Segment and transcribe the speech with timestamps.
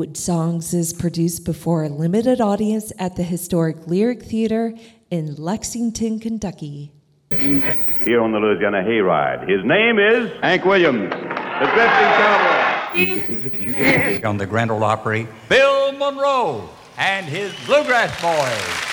[0.00, 4.72] Wood Songs is produced before a limited audience at the historic Lyric Theater
[5.10, 6.90] in Lexington, Kentucky.
[7.28, 9.46] Here on the Louisiana Hayride.
[9.46, 12.10] His name is Hank Williams, the drifting
[12.96, 14.26] cowboy.
[14.26, 18.89] on the Grand Ole Opry, Bill Monroe and his Bluegrass Boys.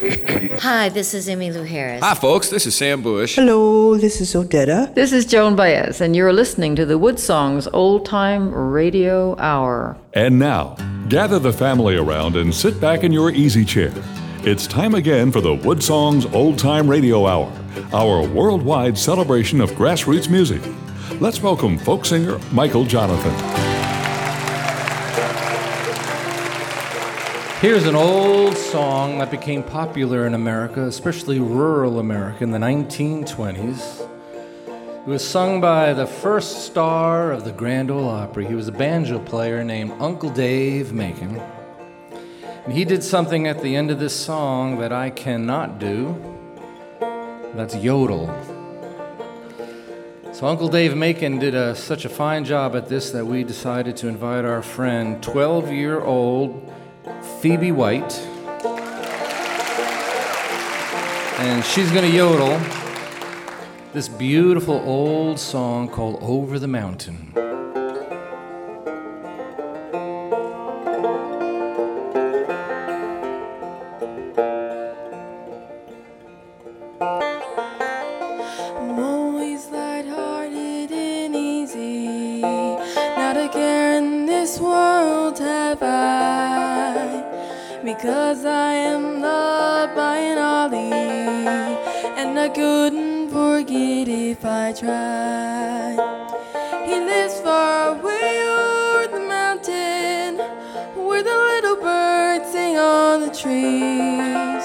[0.00, 2.02] Hi, this is Emmylou Harris.
[2.02, 2.48] Hi, folks.
[2.48, 3.36] This is Sam Bush.
[3.36, 4.94] Hello, this is Odetta.
[4.94, 9.98] This is Joan Baez, and you're listening to the Wood Songs Old Time Radio Hour.
[10.14, 10.74] And now,
[11.10, 13.92] gather the family around and sit back in your easy chair.
[14.42, 17.52] It's time again for the Wood Songs Old Time Radio Hour,
[17.92, 20.62] our worldwide celebration of grassroots music.
[21.20, 23.59] Let's welcome folk singer Michael Jonathan.
[27.60, 34.08] Here's an old song that became popular in America, especially rural America, in the 1920s.
[34.66, 38.46] It was sung by the first star of the Grand Ole Opry.
[38.46, 41.38] He was a banjo player named Uncle Dave Macon.
[42.64, 46.16] And he did something at the end of this song that I cannot do.
[47.54, 48.28] That's yodel.
[50.32, 53.98] So Uncle Dave Macon did a, such a fine job at this that we decided
[53.98, 56.66] to invite our friend, 12 year old
[57.40, 58.18] Phoebe White.
[61.38, 62.60] And she's going to yodel
[63.92, 67.49] this beautiful old song called Over the Mountain.
[90.74, 91.78] An
[92.18, 95.98] And I couldn't forget if I tried.
[96.86, 100.38] He lives far away over the mountain.
[100.96, 104.64] Where the little birds sing on the trees.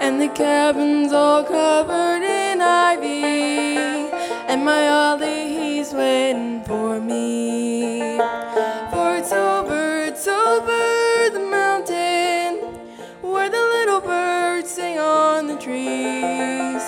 [0.00, 4.10] And the cabin's all covered in ivy.
[4.48, 7.77] And my Ollie, he's waiting for me.
[15.68, 16.84] Trees.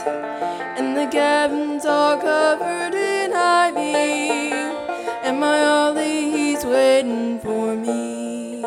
[0.78, 4.52] And the cabin's all covered in ivy.
[5.26, 8.62] And my Ollie, he's waiting for me.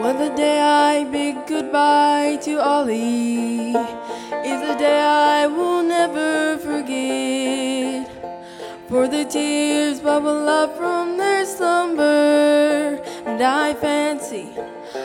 [0.00, 3.74] Well, the day I bid goodbye to Ollie
[4.52, 6.39] is a day I will never.
[8.90, 14.48] For the tears bubble up from their slumber, and I fancy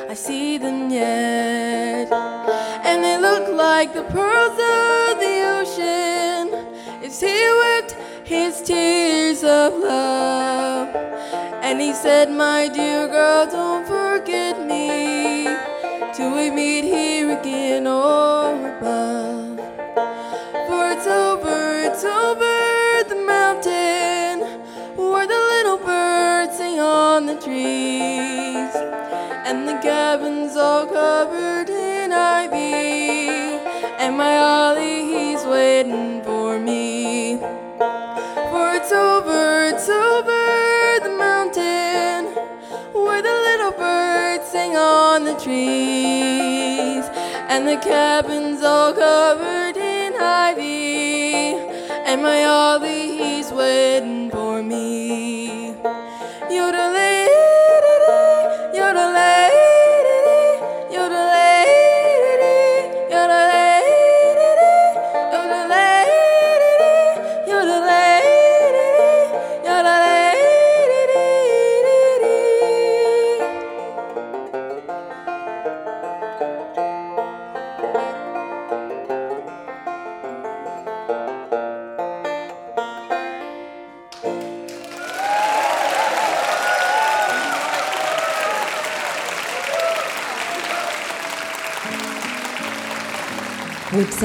[0.10, 2.12] I see them yet.
[2.12, 6.46] And they look like the pearls of the ocean.
[7.06, 7.92] As he wept
[8.24, 10.90] his tears of love.
[11.62, 15.46] And he said, My dear girl, don't forget me
[16.16, 19.60] till we meet here again or above.
[20.68, 22.55] For it's over, it's over
[27.16, 28.76] on the trees.
[29.48, 33.30] And the cabin's all covered in ivy.
[34.04, 37.38] And my Ollie, he's waiting for me.
[38.52, 40.44] For it's over, it's over
[41.08, 42.26] the mountain
[43.04, 47.06] where the little birds sing on the trees.
[47.48, 51.56] And the cabin's all covered in ivy.
[52.10, 55.35] And my Ollie, he's waiting for me.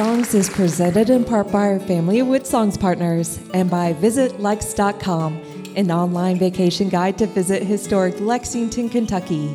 [0.01, 5.43] Songs is presented in part by our family of Wood Songs partners and by VisitLex.com,
[5.77, 9.49] an online vacation guide to visit historic Lexington, Kentucky.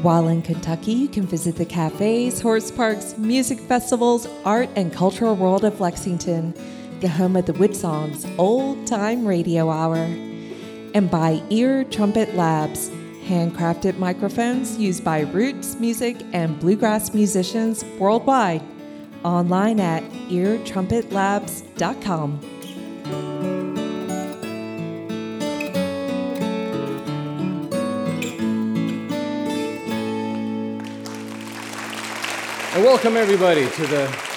[0.00, 5.36] While in Kentucky, you can visit the cafes, horse parks, music festivals, art, and cultural
[5.36, 6.54] world of Lexington,
[7.00, 9.96] the home of the Wood Songs Old Time Radio Hour.
[10.94, 12.88] And by Ear Trumpet Labs,
[13.26, 18.62] handcrafted microphones used by roots music and bluegrass musicians worldwide.
[19.24, 22.40] Online at eartrumpetlabs.com.
[32.72, 34.29] And welcome everybody to the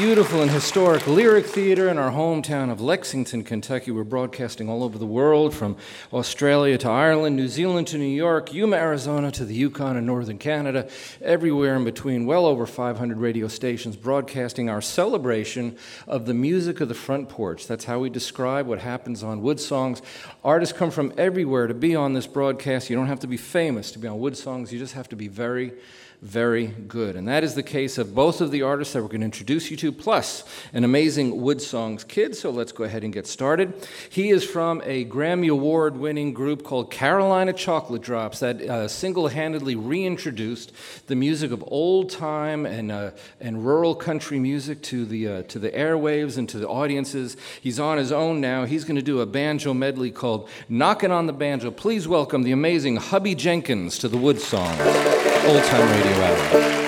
[0.00, 3.90] beautiful and historic Lyric Theater in our hometown of Lexington, Kentucky.
[3.90, 5.76] We're broadcasting all over the world from
[6.10, 10.38] Australia to Ireland, New Zealand to New York, Yuma, Arizona to the Yukon and northern
[10.38, 10.88] Canada,
[11.20, 15.76] everywhere in between, well over 500 radio stations broadcasting our celebration
[16.06, 17.66] of the music of the front porch.
[17.66, 20.00] That's how we describe what happens on Wood Songs.
[20.42, 22.88] Artists come from everywhere to be on this broadcast.
[22.88, 25.16] You don't have to be famous to be on Wood Songs, you just have to
[25.16, 25.74] be very
[26.22, 27.16] very good.
[27.16, 29.70] And that is the case of both of the artists that we're going to introduce
[29.70, 30.44] you to, plus
[30.74, 32.36] an amazing Wood Songs kid.
[32.36, 33.88] So let's go ahead and get started.
[34.10, 39.28] He is from a Grammy Award winning group called Carolina Chocolate Drops that uh, single
[39.28, 40.72] handedly reintroduced
[41.06, 45.58] the music of old time and, uh, and rural country music to the, uh, to
[45.58, 47.38] the airwaves and to the audiences.
[47.62, 48.66] He's on his own now.
[48.66, 51.70] He's going to do a banjo medley called Knockin' on the Banjo.
[51.70, 56.10] Please welcome the amazing Hubby Jenkins to the Wood Songs Old Time Radio.
[56.20, 56.79] Radio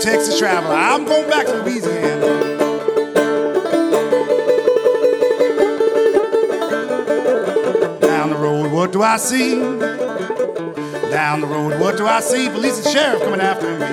[0.00, 0.74] Texas traveler?
[0.74, 2.20] I'm going back to Louisiana.
[8.00, 9.56] Down the road, what do I see?
[11.10, 12.48] Down the road, what do I see?
[12.48, 13.86] Police and sheriff coming after me.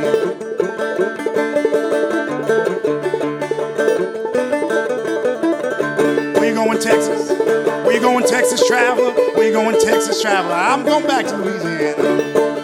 [6.33, 7.31] Where you going, Texas?
[7.31, 9.11] Where you going, Texas traveler?
[9.35, 10.53] Where you going, Texas traveler?
[10.53, 12.54] I'm going back to Louisiana.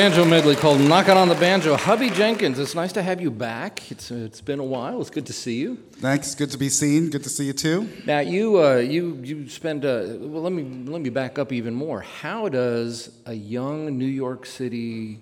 [0.00, 1.76] Banjo medley called Knockin' on the Banjo.
[1.76, 3.90] Hubby Jenkins, it's nice to have you back.
[3.90, 4.98] It's, uh, it's been a while.
[5.02, 5.76] It's good to see you.
[5.96, 6.34] Thanks.
[6.34, 7.10] Good to be seen.
[7.10, 7.86] Good to see you too.
[8.06, 11.74] Now, you, uh, you, you spend, uh, well, let me, let me back up even
[11.74, 12.00] more.
[12.00, 15.20] How does a young New York City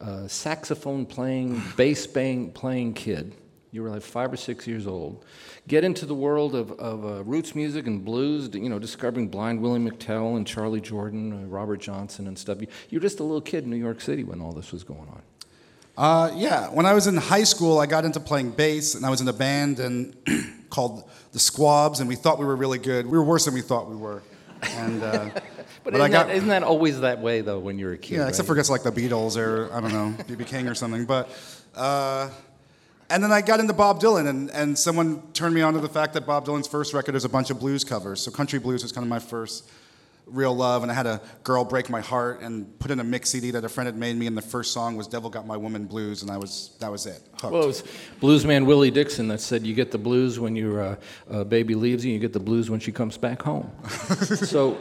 [0.00, 3.34] uh, saxophone playing, bass playing kid,
[3.74, 5.24] you were like five or six years old,
[5.66, 9.60] get into the world of, of uh, roots music and blues, you know, discovering Blind
[9.60, 12.60] Willie McTell and Charlie Jordan, uh, Robert Johnson and stuff.
[12.60, 14.84] You, you were just a little kid in New York City when all this was
[14.84, 15.22] going on.
[15.96, 19.10] Uh, yeah, when I was in high school, I got into playing bass, and I
[19.10, 20.16] was in a band and
[20.70, 23.06] called the Squabs, and we thought we were really good.
[23.06, 24.22] We were worse than we thought we were.
[24.62, 25.44] And, uh, but,
[25.82, 28.14] but isn't, got, that, isn't, that always that way though when you're a kid?
[28.14, 28.28] Yeah, right?
[28.28, 31.04] except for guess like the Beatles or I don't know BB King or something.
[31.06, 31.28] But
[31.74, 32.30] uh,
[33.10, 35.88] And then I got into Bob Dylan, and, and someone turned me on to the
[35.88, 38.20] fact that Bob Dylan's first record is a bunch of blues covers.
[38.20, 39.70] So country blues was kind of my first
[40.26, 40.82] real love.
[40.82, 43.64] And I had a girl break my heart and put in a mix CD that
[43.64, 46.22] a friend had made me, and the first song was "Devil Got My Woman" blues,
[46.22, 47.22] and I was that was it.
[47.40, 47.52] Hooked.
[47.52, 47.84] Well, it was
[48.20, 50.96] bluesman Willie Dixon that said, "You get the blues when your uh,
[51.30, 52.12] uh, baby leaves you.
[52.12, 54.78] You get the blues when she comes back home." so,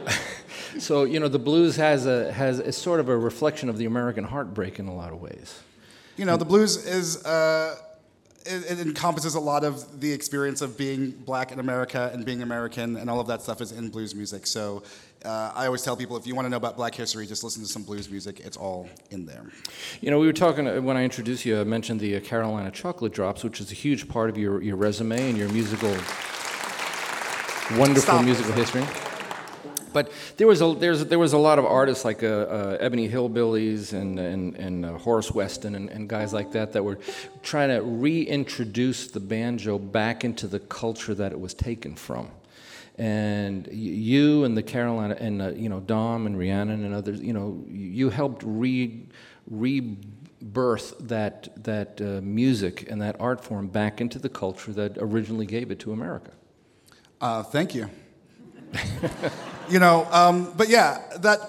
[0.80, 3.86] so you know, the blues has a has is sort of a reflection of the
[3.86, 5.62] American heartbreak in a lot of ways.
[6.18, 7.24] You know, the blues is.
[7.26, 7.78] Uh,
[8.46, 12.42] it, it, encompasses a lot of the experience of being black in America and being
[12.42, 14.48] American, and all of that stuff is in blues music.
[14.48, 14.84] So
[15.26, 17.62] uh, I always tell people if you want to know about black history, just listen
[17.64, 18.42] to some blues music.
[18.42, 19.46] It's all in there.
[20.02, 22.72] You know, we were talking, uh, when I introduced you, I mentioned the uh, Carolina
[22.72, 25.92] Chocolate Drops, which is a huge part of your, your resume and your musical,
[27.78, 28.26] wonderful Stop.
[28.26, 28.84] musical history.
[29.94, 33.08] But there was a there's there was a lot of artists like uh, uh, Ebony
[33.08, 36.98] Hillbillies and and, and uh, Horace Weston and, and guys like that that were
[37.44, 42.30] trying to reintroduce the banjo back into the culture that it was taken from.
[42.98, 47.34] And you and the Carolina and uh, you know Dom and Rhiannon and others, you
[47.34, 49.08] know, you helped re
[49.50, 55.46] rebirth that that uh, music and that art form back into the culture that originally
[55.46, 56.32] gave it to America.
[57.20, 57.90] Uh, thank you.
[59.70, 61.40] you know, um, but yeah, that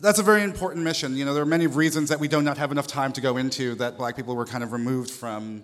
[0.00, 1.16] that's a very important mission.
[1.16, 3.36] You know, there are many reasons that we do not have enough time to go
[3.36, 5.62] into that black people were kind of removed from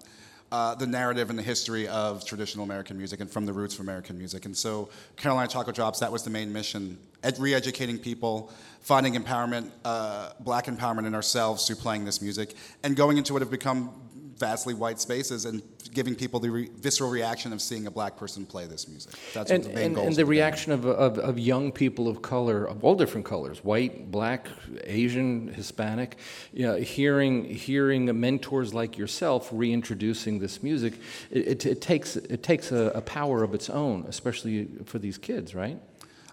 [0.50, 3.80] uh, the narrative and the history of traditional American music and from the roots of
[3.80, 4.44] American music.
[4.44, 9.14] And so, Carolina Chocolate Drops, that was the main mission ed- re educating people, finding
[9.14, 13.50] empowerment, uh, black empowerment in ourselves through playing this music, and going into what have
[13.50, 13.90] become
[14.37, 15.62] vastly white spaces and
[15.93, 19.12] giving people the re- visceral reaction of seeing a black person play this music.
[19.35, 22.09] That's and, what the main and, goal And the reaction of, of, of, young people
[22.09, 24.49] of color, of all different colors, white, black,
[24.85, 26.17] Asian, Hispanic,
[26.53, 30.95] you know, hearing, hearing mentors like yourself reintroducing this music,
[31.31, 35.19] it, it, it takes, it takes a, a power of its own, especially for these
[35.19, 35.79] kids, right?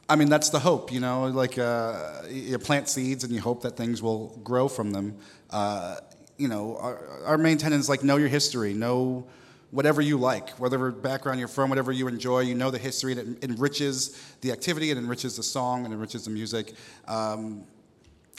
[0.09, 3.61] I mean, that's the hope, you know, like uh, you plant seeds and you hope
[3.61, 5.17] that things will grow from them.
[5.51, 5.97] Uh,
[6.39, 9.27] you know, our, our main tenet is like know your history, know
[9.71, 12.39] whatever you like, whatever background you're from, whatever you enjoy.
[12.39, 16.25] You know the history, and it enriches the activity, it enriches the song, and enriches
[16.25, 16.73] the music.
[17.07, 17.65] Um,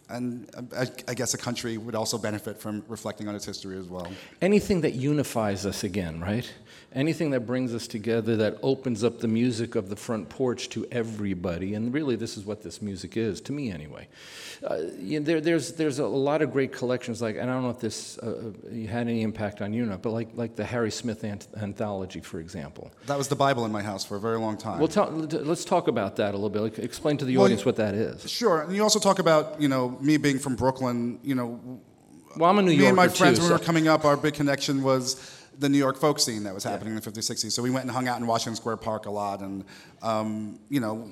[0.09, 3.87] and I, I, guess a country would also benefit from reflecting on its history as
[3.87, 4.11] well.
[4.43, 6.53] Anything that unifies us again, right?
[6.93, 10.85] Anything that brings us together, that opens up the music of the front porch to
[10.91, 11.75] everybody.
[11.75, 14.09] And really, this is what this music is, to me anyway.
[14.69, 17.63] Uh, you know, there, there's, there's a lot of great collections, like, and I don't
[17.63, 20.65] know if this uh, uh had any impact on you, not, but like, like the
[20.65, 22.91] Harry Smith anthology, for example.
[23.07, 24.81] That was the Bible in my house for a very long time.
[24.81, 26.81] Well, tell, let's talk about that a little bit.
[26.81, 28.29] Explain to the well, audience what that is.
[28.29, 28.63] Sure.
[28.63, 31.81] And you also talk about, you know, me being from Brooklyn, you know.
[32.37, 33.61] Well, I'm a New Yorker Me and my friends, too, when we so.
[33.61, 36.93] were coming up, our big connection was the New York folk scene that was happening
[36.95, 36.99] yeah.
[36.99, 37.53] in the 50s, 60s.
[37.53, 39.65] So we went and hung out in Washington Square Park a lot, and
[40.03, 41.09] um, you know,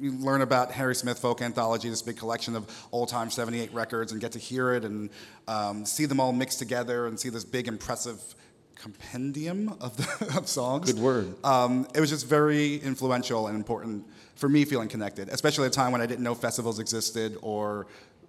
[0.00, 4.12] you learn about Harry Smith Folk Anthology, this big collection of old time 78 records,
[4.12, 5.10] and get to hear it and
[5.48, 8.20] um, see them all mixed together and see this big, impressive
[8.76, 10.92] compendium of, the, of songs.
[10.92, 11.44] Good word.
[11.44, 15.74] Um, it was just very influential and important for me feeling connected, especially at a
[15.74, 17.88] time when I didn't know festivals existed or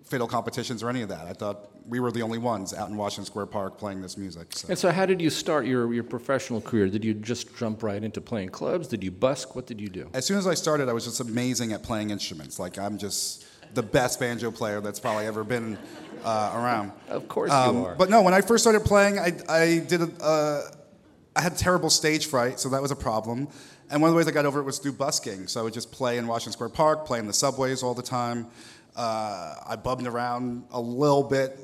[0.09, 1.27] fiddle competitions or any of that.
[1.27, 4.47] I thought we were the only ones out in Washington Square Park playing this music.
[4.51, 4.67] So.
[4.69, 6.87] And so, how did you start your, your professional career?
[6.87, 8.87] Did you just jump right into playing clubs?
[8.87, 9.55] Did you busk?
[9.55, 10.09] What did you do?
[10.13, 12.59] As soon as I started, I was just amazing at playing instruments.
[12.59, 15.77] Like, I'm just the best banjo player that's probably ever been
[16.23, 16.91] uh, around.
[17.07, 17.95] Of course um, you are.
[17.95, 20.61] But no, when I first started playing, I, I did a, uh,
[21.35, 23.47] I had terrible stage fright, so that was a problem.
[23.91, 25.47] And one of the ways I got over it was through busking.
[25.47, 28.03] So I would just play in Washington Square Park, play in the subways all the
[28.03, 28.47] time.
[28.96, 31.58] Uh, I bubbed around a little bit,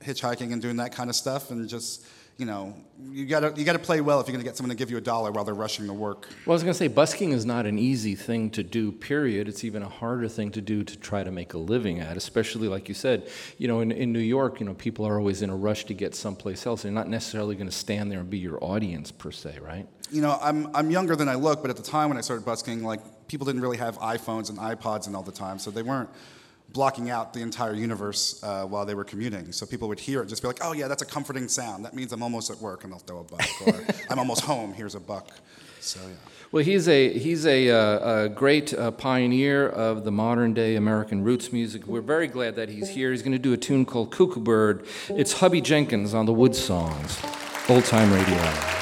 [0.00, 2.06] hitchhiking and doing that kind of stuff, and just
[2.38, 2.74] you know,
[3.10, 5.02] you gotta you gotta play well if you're gonna get someone to give you a
[5.02, 6.28] dollar while they're rushing to work.
[6.46, 8.90] Well, I was gonna say busking is not an easy thing to do.
[8.90, 9.48] Period.
[9.48, 12.68] It's even a harder thing to do to try to make a living at, especially
[12.68, 13.28] like you said.
[13.58, 15.94] You know, in, in New York, you know, people are always in a rush to
[15.94, 16.82] get someplace else.
[16.82, 19.86] They're not necessarily going to stand there and be your audience per se, right?
[20.10, 22.44] You know, I'm I'm younger than I look, but at the time when I started
[22.44, 25.82] busking, like people didn't really have iPhones and iPods and all the time, so they
[25.82, 26.10] weren't
[26.72, 29.52] blocking out the entire universe uh, while they were commuting.
[29.52, 31.84] So people would hear it, just be like, "Oh yeah, that's a comforting sound.
[31.84, 34.72] That means I'm almost at work, and they'll throw a buck." Or I'm almost home.
[34.72, 35.28] Here's a buck.
[35.80, 36.14] So yeah.
[36.52, 41.24] Well, he's a he's a, uh, a great uh, pioneer of the modern day American
[41.24, 41.86] roots music.
[41.86, 43.10] We're very glad that he's here.
[43.10, 44.86] He's going to do a tune called Cuckoo Bird.
[45.08, 47.18] It's Hubby Jenkins on the Wood Songs,
[47.70, 48.81] old time radio.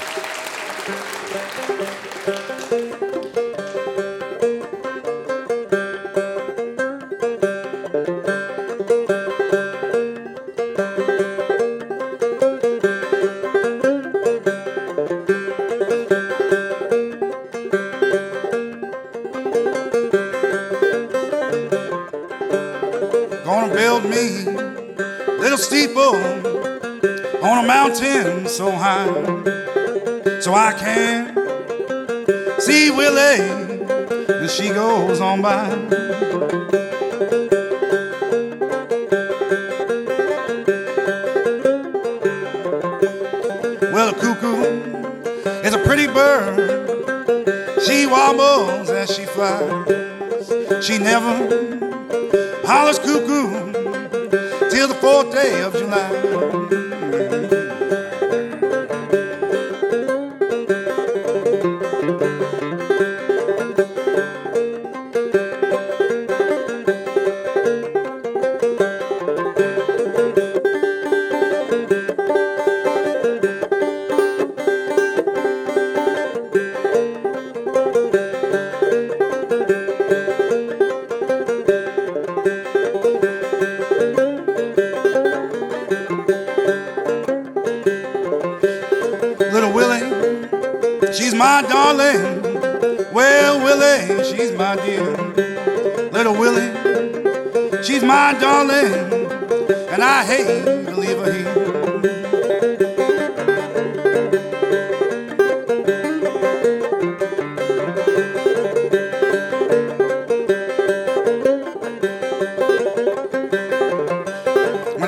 [28.01, 29.07] Mountain so high
[30.41, 31.37] so I can
[32.61, 33.41] see Willie
[34.29, 35.69] as she goes on by.
[43.93, 44.63] Well, a cuckoo
[45.63, 46.57] is a pretty bird.
[47.83, 50.85] She wobbles as she flies.
[50.85, 51.81] She never
[52.67, 52.99] hollers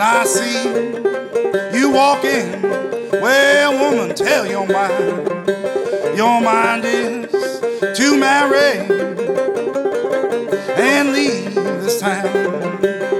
[0.03, 2.61] When I see you walking,
[3.21, 5.29] well, woman, tell your mind.
[6.17, 7.61] Your mind is
[7.99, 8.81] to marry
[10.77, 13.12] and leave this town.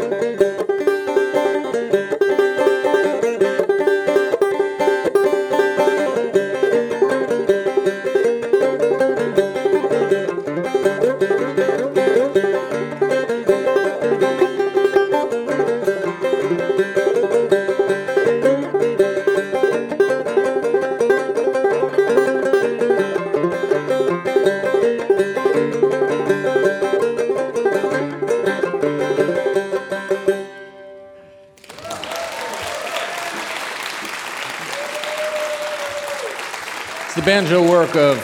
[37.33, 38.19] Banjo work of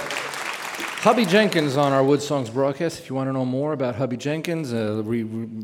[1.00, 2.98] Hubby Jenkins on our Wood Songs broadcast.
[2.98, 5.02] If you want to know more about Hubby Jenkins, uh,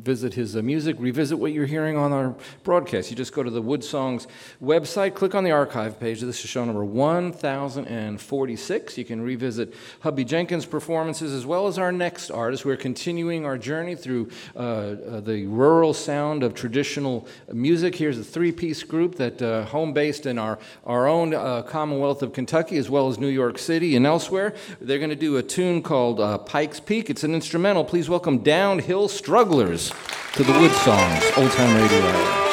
[0.05, 3.49] revisit his uh, music, revisit what you're hearing on our broadcast, you just go to
[3.49, 4.27] the Wood Songs
[4.63, 6.21] website, click on the archive page.
[6.21, 8.99] This is show number 1046.
[8.99, 12.67] You can revisit Hubby Jenkins' performances as well as our next artist.
[12.67, 17.95] We're continuing our journey through uh, uh, the rural sound of traditional music.
[17.95, 22.23] Here's a three piece group that uh, home based in our, our own uh, Commonwealth
[22.23, 24.55] of Kentucky as well as New York City and elsewhere.
[24.83, 27.09] They're going to do a tune called uh, Pike's Peak.
[27.09, 27.87] It's an instrumental.
[27.87, 29.94] Please welcome Down Hill Strugglers
[30.35, 32.44] to the Wood Songs, Old Time Radio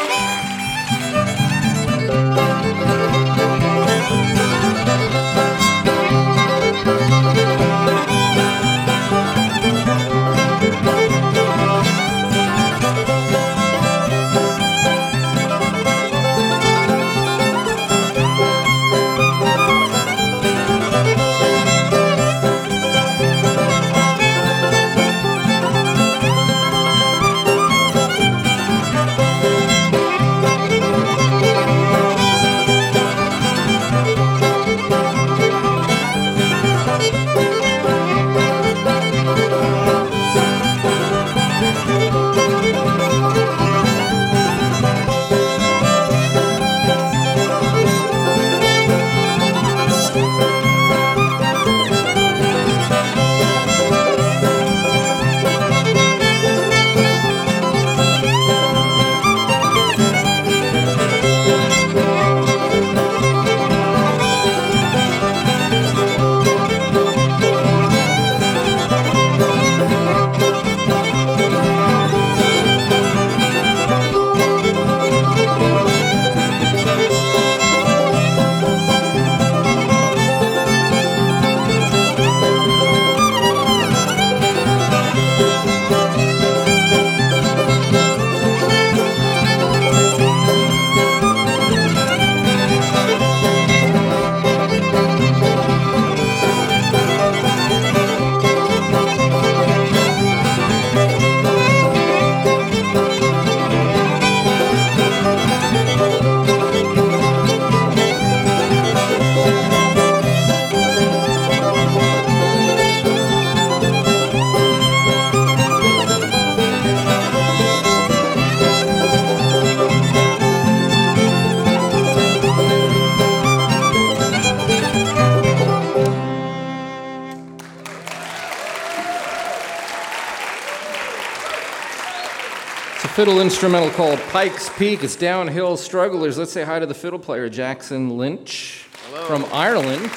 [133.03, 135.03] It's a fiddle instrumental called Pike's Peak.
[135.03, 136.37] It's Down Hill Strugglers.
[136.37, 139.25] Let's say hi to the fiddle player, Jackson Lynch Hello.
[139.25, 140.11] from Ireland.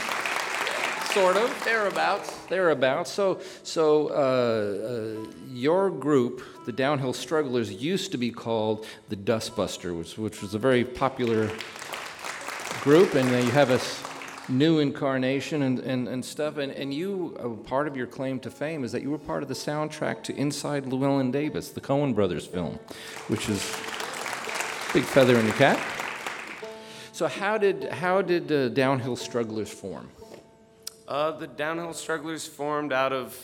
[1.15, 1.65] Sort of.
[1.65, 2.37] Thereabouts.
[2.51, 3.11] Thereabouts.
[3.11, 9.17] So, so uh, uh, your group, the Down Hill Strugglers, used to be called the
[9.17, 11.51] Dustbuster, which, which was a very popular
[12.83, 14.03] group, and uh, you have a s-
[14.49, 16.59] new incarnation and, and, and stuff.
[16.59, 19.43] And, and you, uh, part of your claim to fame is that you were part
[19.43, 22.79] of the soundtrack to Inside Llewellyn Davis, the Coen Brothers film,
[23.29, 23.61] which is
[24.93, 25.79] big feather in your cap.
[27.13, 30.09] So how did how did uh, Down Hill Strugglers form?
[31.07, 33.39] Uh, the downhill strugglers formed out of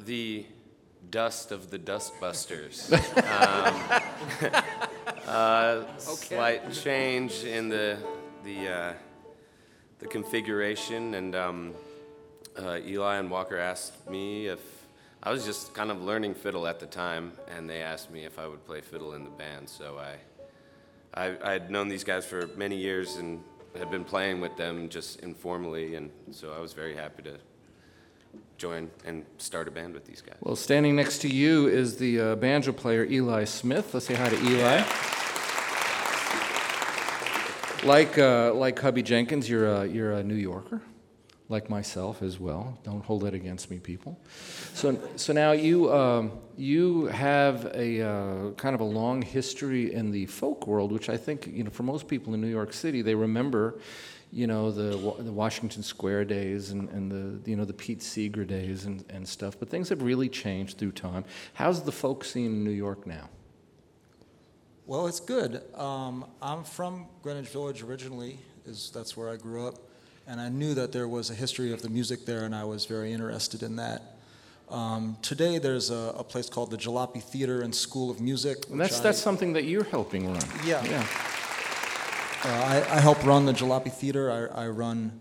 [0.00, 0.44] the
[1.10, 2.92] dust of the dustbusters.
[4.52, 4.62] um,
[5.26, 7.98] uh, Slight change in the
[8.44, 8.92] the uh,
[9.98, 11.74] the configuration, and um,
[12.58, 14.60] uh, Eli and Walker asked me if
[15.22, 18.38] I was just kind of learning fiddle at the time, and they asked me if
[18.38, 19.68] I would play fiddle in the band.
[19.68, 20.16] So I
[21.14, 23.42] I, I had known these guys for many years and
[23.76, 27.38] had been playing with them just informally, and so I was very happy to
[28.56, 30.36] join and start a band with these guys.
[30.40, 33.94] Well, standing next to you is the uh, banjo player Eli Smith.
[33.94, 34.82] Let's say hi to Eli.
[37.84, 40.82] Like, uh, like Hubby Jenkins, you're a, you're a New Yorker,
[41.48, 42.76] like myself as well.
[42.82, 44.18] Don't hold that against me, people.
[44.74, 50.10] So, so now you, um, you have a uh, kind of a long history in
[50.10, 53.00] the folk world, which I think, you know, for most people in New York City,
[53.00, 53.78] they remember,
[54.32, 54.90] you know, the,
[55.22, 59.26] the Washington Square days and, and the, you know, the Pete Seeger days and, and
[59.26, 59.56] stuff.
[59.58, 61.24] But things have really changed through time.
[61.54, 63.30] How's the folk scene in New York now?
[64.88, 65.60] Well, it's good.
[65.74, 69.74] Um, I'm from Greenwich Village originally, is that's where I grew up,
[70.26, 72.86] and I knew that there was a history of the music there, and I was
[72.86, 74.16] very interested in that.
[74.70, 78.64] Um, today, there's a, a place called the Jalopy Theater and School of Music.
[78.70, 80.40] And that's, I- that's something that you're helping run.
[80.64, 80.82] Yeah.
[80.86, 81.06] Yeah.
[82.44, 84.30] Uh, I, I help run the Jalopy Theater.
[84.56, 85.20] I, I run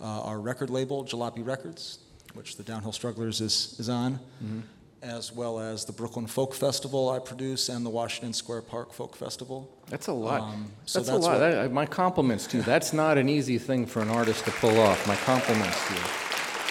[0.00, 1.98] uh, our record label, Jalopy Records,
[2.34, 4.62] which the Down Hill Strugglers is, is on, Mhm.
[5.02, 9.16] As well as the Brooklyn Folk Festival I produce and the Washington Square Park Folk
[9.16, 9.68] Festival.
[9.88, 10.42] That's a lot.
[10.42, 11.32] Um, so that's, a lot.
[11.32, 12.62] what- That- my compliments to you.
[12.62, 15.06] That's not an easy thing for an artist to pull off.
[15.08, 16.00] My compliments to you.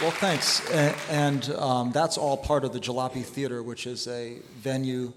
[0.02, 0.68] Well, thanks.
[0.72, 5.14] And, and um, that's all part of the Jalopy Theater, which is a venue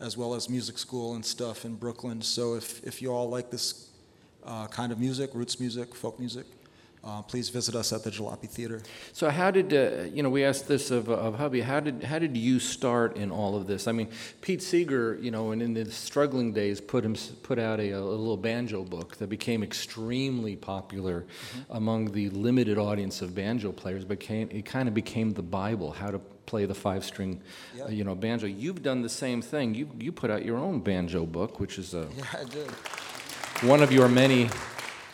[0.00, 2.22] as well as music school and stuff in Brooklyn.
[2.22, 3.88] So if, if you all like this
[4.44, 6.46] uh, kind of music, roots music, folk music,
[7.04, 8.82] uh, please visit us at the Jalopy Theater.
[9.12, 10.30] So how did uh, you know?
[10.30, 11.60] We asked this of, of hubby.
[11.60, 13.86] How did how did you start in all of this?
[13.86, 14.08] I mean,
[14.40, 18.00] Pete Seeger, you know, and in the struggling days, put him put out a, a
[18.00, 21.24] little banjo book that became extremely popular
[21.70, 24.04] among the limited audience of banjo players.
[24.04, 27.42] Became it kind of became the Bible, how to play the five string,
[27.80, 28.46] uh, you know, banjo.
[28.46, 29.74] You've done the same thing.
[29.74, 32.70] You you put out your own banjo book, which is a Yeah, I did.
[33.68, 34.48] one of your many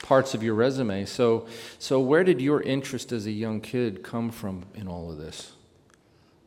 [0.03, 1.05] parts of your resume.
[1.05, 1.47] So,
[1.79, 5.53] so where did your interest as a young kid come from in all of this?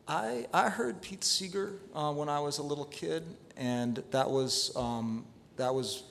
[0.07, 3.23] I, I heard Pete Seeger uh, when I was a little kid,
[3.55, 6.03] and that was, um, that was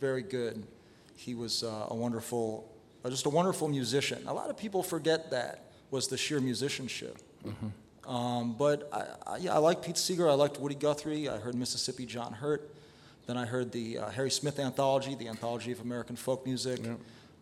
[0.00, 0.66] very good.
[1.14, 2.68] He was uh, a wonderful,
[3.04, 4.24] uh, just a wonderful musician.
[4.26, 7.18] A lot of people forget that was the sheer musicianship.
[8.06, 10.28] Um, but I, I, yeah, I like Pete Seeger.
[10.28, 11.28] I liked Woody Guthrie.
[11.28, 12.74] I heard Mississippi John Hurt.
[13.28, 16.80] Then I heard the uh, Harry Smith anthology, the anthology of American folk music.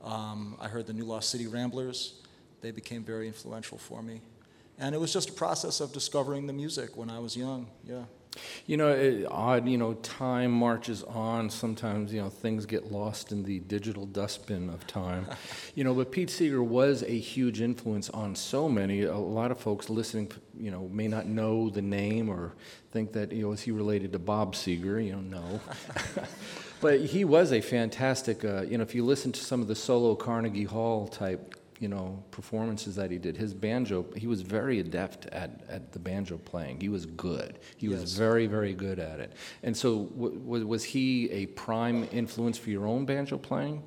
[0.02, 2.14] Um, I heard the New Lost City Ramblers.
[2.60, 4.20] They became very influential for me.
[4.80, 7.68] And it was just a process of discovering the music when I was young.
[7.84, 8.02] Yeah.
[8.66, 9.68] You know, it, odd.
[9.68, 11.50] You know, time marches on.
[11.50, 15.26] Sometimes you know things get lost in the digital dustbin of time.
[15.74, 19.02] you know, but Pete Seeger was a huge influence on so many.
[19.02, 22.54] A lot of folks listening, you know, may not know the name or
[22.90, 25.04] think that you know is he related to Bob Seger?
[25.04, 25.60] You know, no.
[26.80, 28.44] but he was a fantastic.
[28.44, 31.88] Uh, you know, if you listen to some of the solo Carnegie Hall type you
[31.88, 33.36] know performances that he did.
[33.36, 36.80] His banjo he was very adept at, at the banjo playing.
[36.80, 37.58] He was good.
[37.76, 38.00] He Yes.
[38.00, 39.32] was very very good at it.
[39.62, 43.82] And so w- was he a prime influence for your own banjo playing?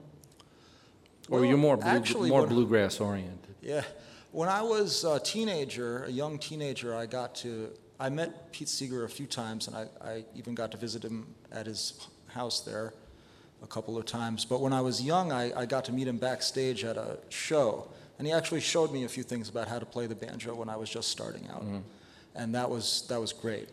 [1.30, 3.56] Or Well, you're more blue, actually, more bluegrass oriented?
[3.62, 3.84] Yeah.
[4.32, 9.04] When I was a teenager, a young teenager, I got to, I met Pete Seeger
[9.04, 12.94] a few times, and I, I even got to visit him at his house there
[13.64, 14.46] a couple of times.
[14.46, 17.88] But when I was young, I, I got to meet him backstage at a show,
[18.18, 20.70] and he actually showed me a few things about how to play the banjo when
[20.70, 21.64] I was just starting out,
[22.36, 23.70] and that was that was great.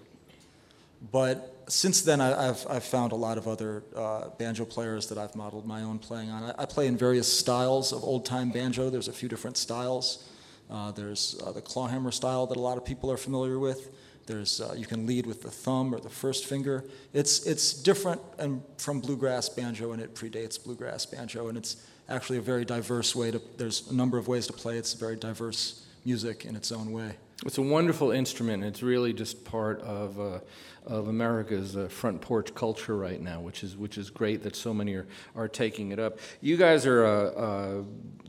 [1.13, 5.19] But since then, I, I've, I've found a lot of other uh, banjo players that
[5.19, 6.45] I've modeled my own playing on.
[6.45, 8.91] I, I play in various styles of old time banjo.
[8.91, 10.29] There's a few different styles.
[10.71, 13.95] Uh, there's uh, the clawhammer style that a lot of people are familiar with.
[14.27, 16.85] There's, uh, you can lead with the thumb or the first finger.
[17.13, 21.77] It's, it's different and from bluegrass banjo, and it predates bluegrass banjo, and it's
[22.09, 24.79] actually a very diverse way to, there's a number of ways to play.
[24.79, 27.17] It's very diverse music in its own way.
[27.45, 28.65] It's a wonderful instrument.
[28.65, 30.41] It's really just part of, uh,
[30.87, 34.73] of America's uh, front porch culture right now, which is, which is great that so
[34.73, 36.19] many are, are taking it up.
[36.41, 37.83] You guys are uh, uh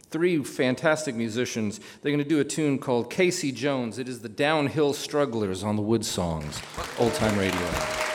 [0.10, 1.80] three fantastic musicians.
[2.02, 4.00] They're going to do a tune called Casey Jones.
[4.00, 6.62] It is the Down Hill Strugglers on the Wood Songs,
[6.98, 8.07] old time radio.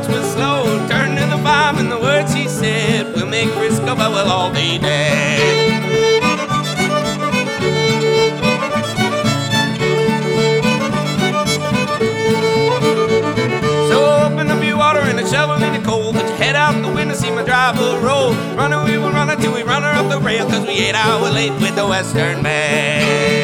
[0.00, 0.64] And was slow.
[0.88, 4.50] Turned to the bomb and the words he said We'll make Frisco, but we'll all
[4.50, 5.82] be dead.
[13.90, 16.14] So open up your water and a shovel in the cold.
[16.14, 18.32] Put your head out the window, see my driver roll.
[18.56, 21.34] Runner, we will run until we run her up the rail, cause we eight hours
[21.34, 23.41] late with the Western Mail.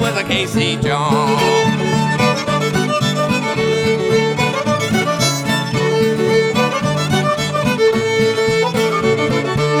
[0.00, 1.40] Was a Casey Jones.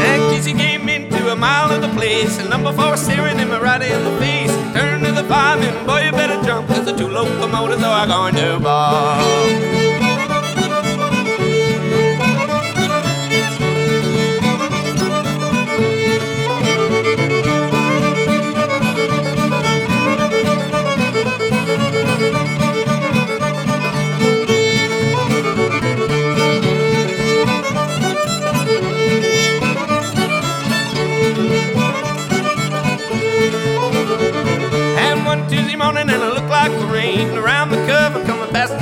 [0.02, 3.80] And Casey came into a mile of the place, and number four staring him right
[3.80, 4.52] in the face.
[4.74, 8.60] Turned to the fireman, boy, you better jump, cause the two locomotives are going to
[8.60, 9.79] bomb.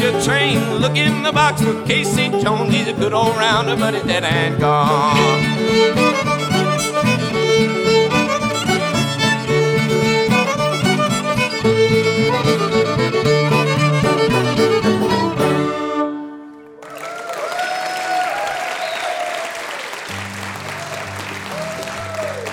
[0.00, 0.76] A train.
[0.76, 2.72] Look in the box for Casey Jones.
[2.72, 5.48] He's a good all rounder, but he's dead and gone.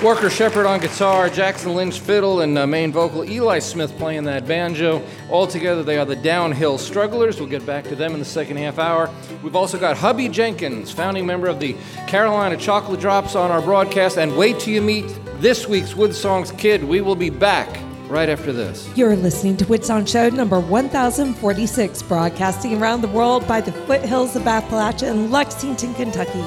[0.05, 4.47] Walker Shepard on guitar, Jackson Lynch fiddle and uh, main vocal, Eli Smith playing that
[4.47, 5.01] banjo.
[5.29, 7.39] All together, they are the Down Hill Strugglers.
[7.39, 9.09] We'll get back to them in the second half hour.
[9.41, 11.75] We've also got Hubby Jenkins, founding member of the
[12.07, 14.17] Carolina Chocolate Drops, on our broadcast.
[14.17, 15.05] And wait till you meet
[15.41, 16.83] this week's Wood Songs Kid.
[16.83, 18.88] We will be back right after this.
[18.95, 24.43] You're listening to Woodsong Show number 1046, broadcasting around the world by the foothills of
[24.43, 26.45] Appalachia in Lexington, Kentucky.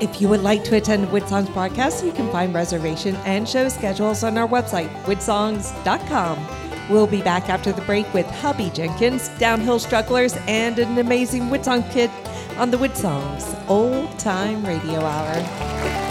[0.00, 4.24] If you would like to attend Woodsong's broadcast, you can find reservation and show schedules
[4.24, 6.63] on our website, woodsongs.com.
[6.90, 11.44] We'll be back after the break with Hubby Jenkins, Down Hill Strugglers, and an amazing
[11.44, 12.10] Woodsong kid
[12.58, 16.03] on the Woodsongs Old Time Radio Hour.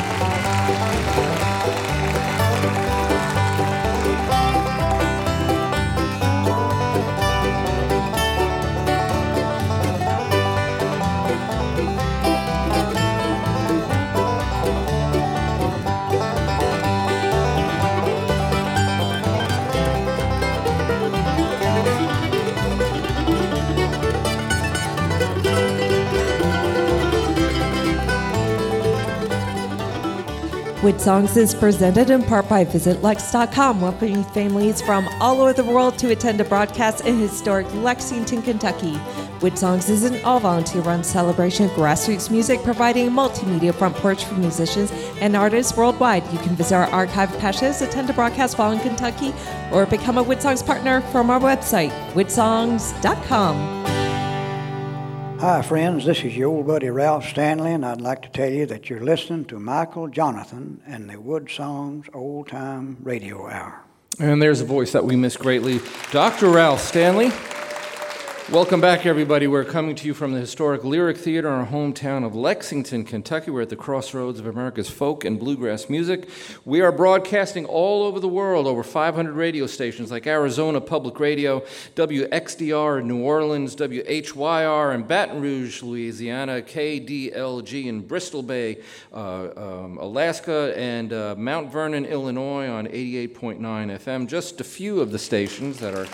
[30.83, 35.97] Wood Songs is presented in part by VisitLex.com, welcoming families from all over the world
[35.99, 38.99] to attend a broadcast in historic Lexington, Kentucky.
[39.41, 43.95] Wood Songs is an all volunteer run celebration of grassroots music, providing a multimedia front
[43.95, 44.91] porch for musicians
[45.21, 46.29] and artists worldwide.
[46.33, 49.33] You can visit our archive shows, attend a broadcast while in Kentucky,
[49.71, 53.82] or become a Wood Songs partner from our website, woodsongs.com.
[55.43, 56.05] Hi, friends.
[56.05, 59.01] This is your old buddy Ralph Stanley, and I'd like to tell you that you're
[59.01, 63.83] listening to Michael Johnathon and the Wood Songs Old Time Radio Hour.
[64.19, 65.81] And there's a voice that we miss greatly
[66.13, 66.47] Dr.
[66.47, 67.29] Ralph Stanley.
[68.51, 69.47] Welcome back, everybody.
[69.47, 73.49] We're coming to you from the historic Lyric Theater in our hometown of Lexington, Kentucky.
[73.51, 76.27] We're at the crossroads of America's folk and bluegrass music.
[76.65, 81.61] We are broadcasting all over the world, over 500 radio stations like Arizona Public Radio,
[81.95, 88.81] WXDR in New Orleans, WHYR in Baton Rouge, Louisiana, KDLG in Bristol Bay,
[89.13, 94.27] uh, um, Alaska, and uh, Mount Vernon, Illinois on 88.9 FM.
[94.27, 96.07] Just a few of the stations that are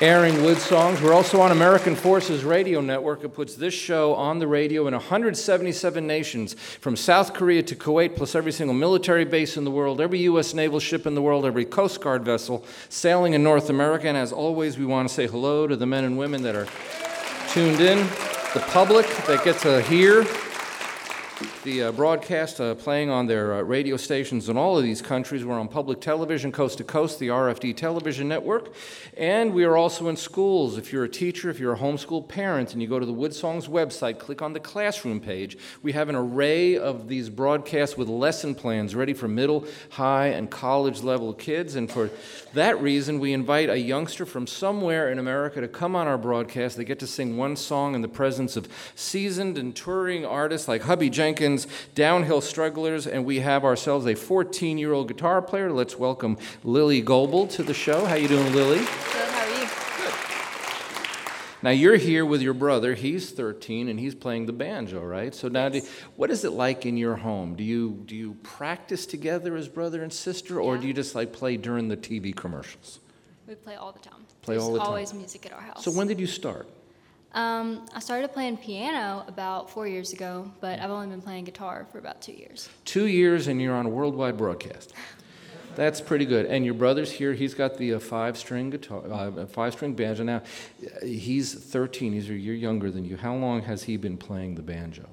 [0.00, 1.00] airing wood songs.
[1.00, 3.24] We're also on American Forces Radio Network.
[3.24, 8.14] It puts this show on the radio in 177 nations, from South Korea to Kuwait,
[8.14, 10.54] plus every single military base in the world, every U.S.
[10.54, 14.06] naval ship in the world, every Coast Guard vessel sailing in North America.
[14.06, 16.68] And as always, we want to say hello to the men and women that are
[17.48, 17.98] tuned in,
[18.54, 20.24] the public that get to hear
[21.68, 25.44] the uh, broadcast uh, playing on their uh, radio stations in all of these countries.
[25.44, 28.72] We're on public television, coast to coast, the RFD television network,
[29.18, 30.78] and we are also in schools.
[30.78, 33.34] If you're a teacher, if you're a homeschool parent, and you go to the Wood
[33.34, 35.58] Songs website, click on the classroom page.
[35.82, 40.50] We have an array of these broadcasts with lesson plans ready for middle, high, and
[40.50, 41.74] college level kids.
[41.74, 42.08] And for
[42.54, 46.78] that reason, we invite a youngster from somewhere in America to come on our broadcast.
[46.78, 50.82] They get to sing one song in the presence of seasoned and touring artists like
[50.82, 51.57] Hubby Jenkins,
[51.94, 55.72] Downhill Strugglers, and we have ourselves a 14-year-old guitar player.
[55.72, 58.04] Let's welcome Lily Goebel to the show.
[58.04, 58.78] How you doing, Lily?
[58.78, 59.68] Good, how are you?
[59.96, 60.14] Good.
[61.62, 62.94] Now you're here with your brother.
[62.94, 65.34] He's 13 and he's playing the banjo, right?
[65.34, 65.82] So now, do,
[66.16, 67.54] what is it like in your home?
[67.56, 71.32] Do you do you practice together as brother and sister, or do you just like
[71.32, 73.00] play during the TV commercials?
[73.46, 74.26] We play all the time.
[74.42, 74.88] Play There's all the time.
[74.88, 75.82] always music at our house.
[75.84, 76.68] So when did you start?
[77.32, 81.86] Um, I started playing piano about four years ago, but I've only been playing guitar
[81.92, 82.68] for about two years.
[82.84, 84.94] Two years and you're on a worldwide broadcast.
[85.76, 86.46] That's pretty good.
[86.46, 87.34] And your brother's here.
[87.34, 90.24] He's got the uh, five-string guitar, uh, five-string banjo.
[90.24, 90.42] Now,
[91.02, 92.12] he's 13.
[92.12, 93.16] He's a year younger than you.
[93.16, 95.08] How long has he been playing the banjo?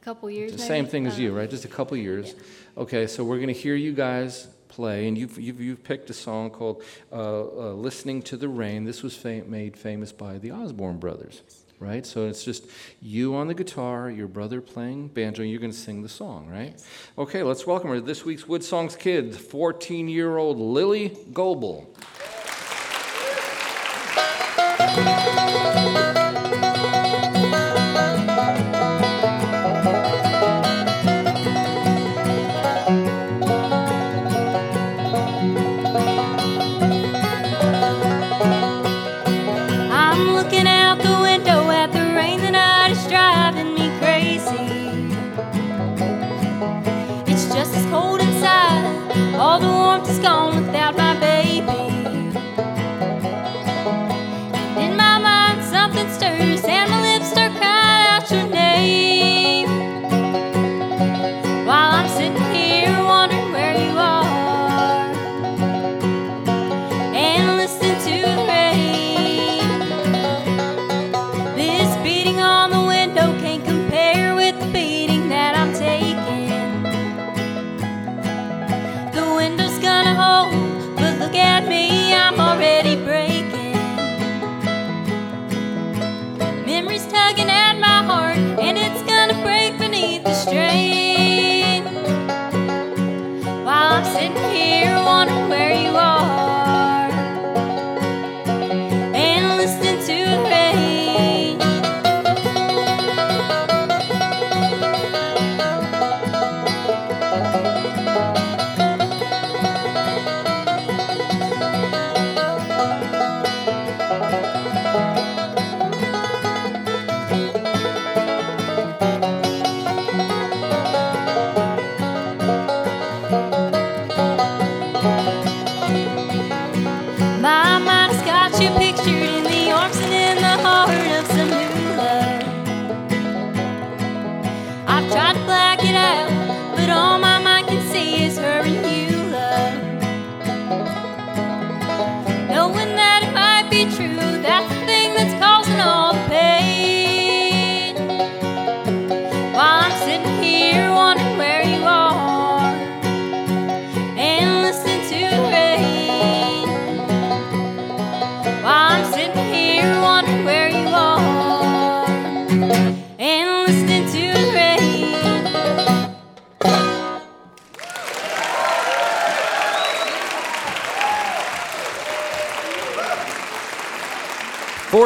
[0.00, 0.52] A couple years.
[0.52, 0.68] The maybe?
[0.68, 1.50] same thing as Uh, you, right?
[1.50, 2.34] Just a couple years.
[2.76, 6.14] Okay, so we're going to hear you guys play, and you've, you've, you've picked a
[6.14, 6.82] song called
[7.12, 8.84] uh, uh, Listening to the Rain.
[8.84, 11.42] This was fa- made famous by the Osborne brothers,
[11.80, 12.06] right?
[12.06, 12.64] So it's just
[13.02, 16.48] you on the guitar, your brother playing banjo, and you're going to sing the song,
[16.48, 16.80] right?
[17.18, 21.94] Okay, let's welcome her to this week's Wood Songs Kids, 14 year old Lily Goebel.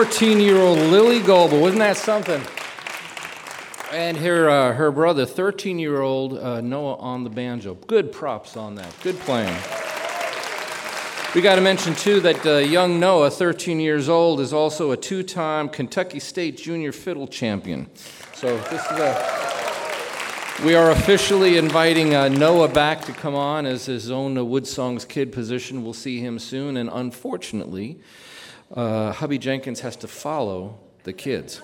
[0.04, 1.62] 14 year old Lily Goebel.
[1.62, 2.42] Wasn't that something?
[3.90, 7.72] And her, uh, her brother, 13 year old uh, Noah on the banjo.
[7.86, 8.94] Good props on that.
[9.02, 9.56] Good playing.
[11.34, 14.96] We got to mention, too, that uh, young Noah, 13 years old, is also a
[14.96, 17.88] two time Kentucky State Junior Fiddle Champion.
[18.34, 20.64] So this is a.
[20.66, 24.66] We are officially inviting uh, Noah back to come on as his own uh, Wood
[24.66, 25.82] Songs kid position.
[25.82, 26.76] We'll see him soon.
[26.76, 28.00] And unfortunately,
[28.72, 31.58] uh, Hubby Jenkins has to follow the kids,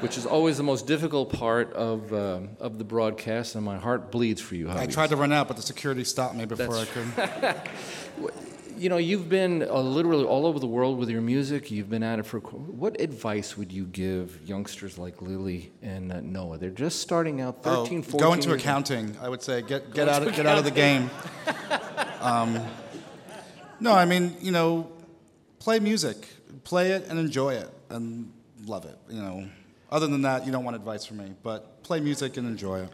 [0.00, 4.10] which is always the most difficult part of, uh, of the broadcast, and my heart
[4.10, 4.80] bleeds for you, Hubby.
[4.80, 7.70] I tried to run out, but the security stopped me before That's- I could.
[8.78, 11.70] You know, you've been uh, literally all over the world with your music.
[11.70, 12.40] You've been at it for.
[12.40, 16.58] What advice would you give youngsters like Lily and uh, Noah?
[16.58, 18.58] They're just starting out, 13, oh, 14 Go into old.
[18.58, 19.16] accounting.
[19.22, 21.10] I would say get Go get out of, get out of the game.
[22.20, 22.60] um,
[23.78, 24.90] no, I mean you know,
[25.62, 26.26] play music,
[26.64, 28.32] play it and enjoy it and
[28.66, 28.98] love it.
[29.08, 29.48] You know,
[29.92, 31.34] other than that, you don't want advice from me.
[31.44, 32.88] But play music and enjoy it.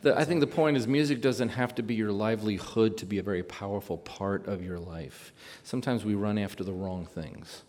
[0.00, 3.18] The, I think the point is music doesn't have to be your livelihood to be
[3.18, 5.34] a very powerful part of your life.
[5.64, 7.62] Sometimes we run after the wrong things,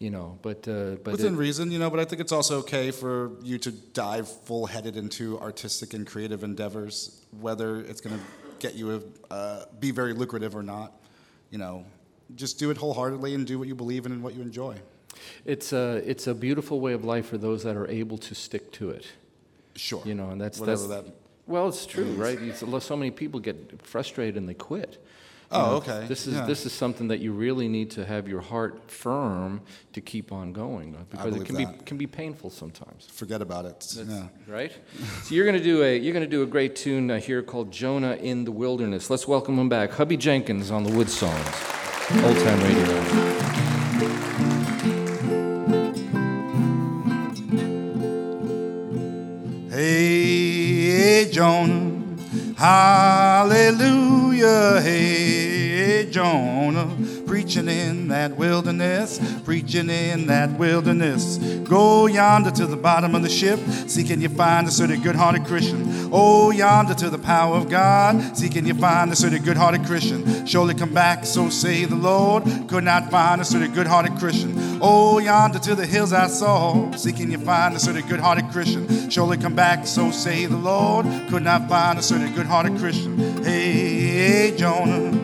[0.00, 0.38] you know.
[0.42, 3.30] But uh, but Within it- reason, you know, but I think it's also okay for
[3.44, 8.24] you to dive full headed into artistic and creative endeavors, whether it's going to
[8.58, 10.92] get you a, uh, be very lucrative or not.
[11.50, 11.84] You know,
[12.34, 14.76] just do it wholeheartedly and do what you believe in and what you enjoy.
[15.44, 18.72] It's a it's a beautiful way of life for those that are able to stick
[18.72, 19.06] to it.
[19.76, 20.02] Sure.
[20.04, 21.14] You know, and that's Whatever that's that
[21.46, 22.18] well, it's true, means.
[22.18, 22.38] right?
[22.40, 24.92] It's, so many people get frustrated and they quit.
[25.52, 26.06] You Oh, know, okay.
[26.08, 26.46] This is Yeah.
[26.46, 29.60] this is something that you really need to have your heart firm
[29.92, 33.06] to keep on going uh, because it can be can be painful sometimes.
[33.12, 33.94] Forget about it.
[34.08, 34.28] Yeah.
[34.48, 34.72] Right.
[35.22, 38.14] so you're gonna do a you're gonna do a great tune uh, here called Jonah
[38.16, 39.10] in the Wilderness.
[39.10, 41.46] Let's welcome him back, Hubby Jenkins on the Wood Songs,
[42.12, 43.00] Old Time Radio.
[49.70, 51.90] Hey, Jonah,
[52.58, 53.62] hallelujah.
[54.82, 56.90] Hey, Jonah,
[57.44, 61.36] preaching in that wilderness, preaching in that wilderness.
[61.68, 65.44] Go yonder to the bottom of the ship, seeking you find a certain good hearted
[65.44, 66.08] Christian.
[66.10, 70.46] Oh, yonder to the power of God, seeking you find a certain good hearted Christian.
[70.46, 72.44] Surely come back, so say the Lord.
[72.66, 74.78] Could not find a certain good hearted Christian.
[74.80, 79.10] Oh, yonder to the hills I saw, seeking you find a certain good hearted Christian.
[79.10, 81.04] Surely come back, so say the Lord.
[81.28, 83.44] Could not find a certain good hearted Christian.
[83.44, 85.23] Hey, Jonah,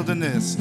[0.00, 0.56] wilderness,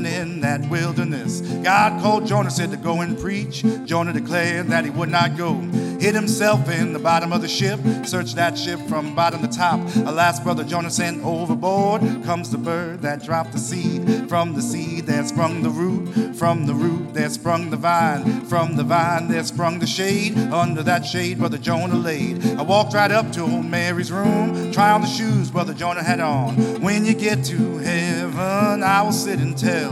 [0.00, 1.40] preaching in that wilderness.
[1.62, 3.64] God called Jonah, said to go and preach.
[3.84, 5.54] Jonah declared that he would not go.
[6.00, 9.80] Hid himself in the bottom of the ship, searched that ship from bottom to top.
[10.06, 12.00] Alas, brother Jonah sent overboard.
[12.24, 14.28] Comes the bird that dropped the seed.
[14.28, 16.36] From the seed there sprung the root.
[16.36, 18.46] From the root there sprung the vine.
[18.46, 20.38] From the vine there sprung the shade.
[20.38, 22.44] Under that shade, brother Jonah laid.
[22.56, 24.72] I walked right up to old Mary's room.
[24.72, 26.54] Try on the shoes brother Jonah had on.
[26.80, 29.89] When you get to heaven, I will sit and tell.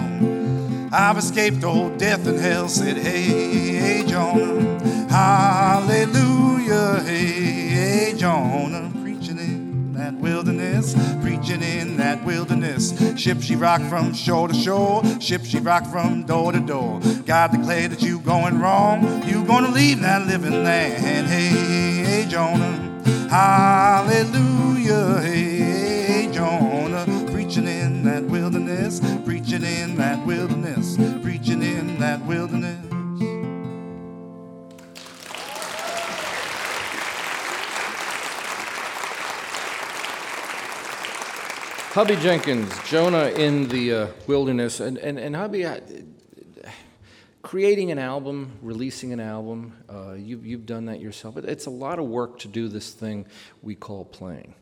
[0.90, 2.68] I've escaped old death and hell.
[2.68, 4.78] Said, hey, hey, Jonah,
[5.10, 7.26] hallelujah, hey,
[7.68, 12.94] hey, Jonah, preaching in that wilderness, preaching in that wilderness.
[13.18, 17.00] Ship she rocked from shore to shore, ship she rocked from door to door.
[17.26, 21.26] God declared that you going wrong, you're gonna leave that living land.
[21.26, 21.48] Hey,
[22.04, 22.78] hey, Jonah,
[23.28, 25.58] hallelujah, hey,
[26.06, 26.77] hey, Jonah,
[41.98, 45.80] Hubby Jenkins, Jonah in the uh, wilderness, and and and Hubby, uh,
[47.42, 51.36] creating an album, releasing an album, uh, you've you've done that yourself.
[51.36, 53.26] It, it's a lot of work to do this thing
[53.62, 54.54] we call playing.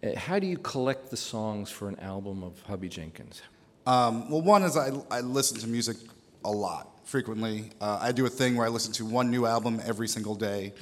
[0.00, 3.42] Uh, how do you collect the songs for an album of Hubby Jenkins?
[3.84, 5.96] Um, well, one is I, I listen to music
[6.44, 7.70] a lot, frequently.
[7.80, 10.72] Uh, I do a thing where I listen to one new album every single day.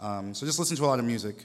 [0.00, 1.44] Um, so just listen to a lot of music.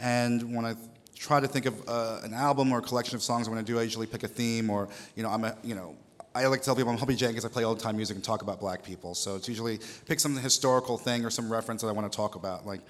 [0.00, 0.74] And when I
[1.18, 3.72] try to think of uh, an album or a collection of songs I want to
[3.72, 5.96] do, I usually pick a theme or, you know, I'm a, you know,
[6.34, 7.44] I like to tell people I'm Hubby Jenkins.
[7.44, 9.14] I play old time music and talk about black people.
[9.14, 12.36] So it's usually pick some historical thing or some reference that I want to talk
[12.36, 12.66] about.
[12.66, 12.80] Like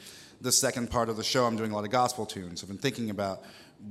[0.40, 2.62] the second part of the show, I'm doing a lot of gospel tunes.
[2.62, 3.42] I've been thinking about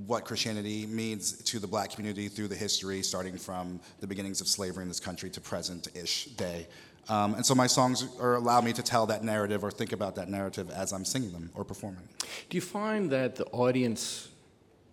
[0.05, 4.47] what Christianity means to the black community through the history, starting from the beginnings of
[4.47, 6.67] slavery in this country to present-ish day.
[7.09, 10.15] Um, and so my songs are allow me to tell that narrative or think about
[10.15, 12.07] that narrative as I'm singing them or performing.
[12.49, 14.29] Do you find that the audience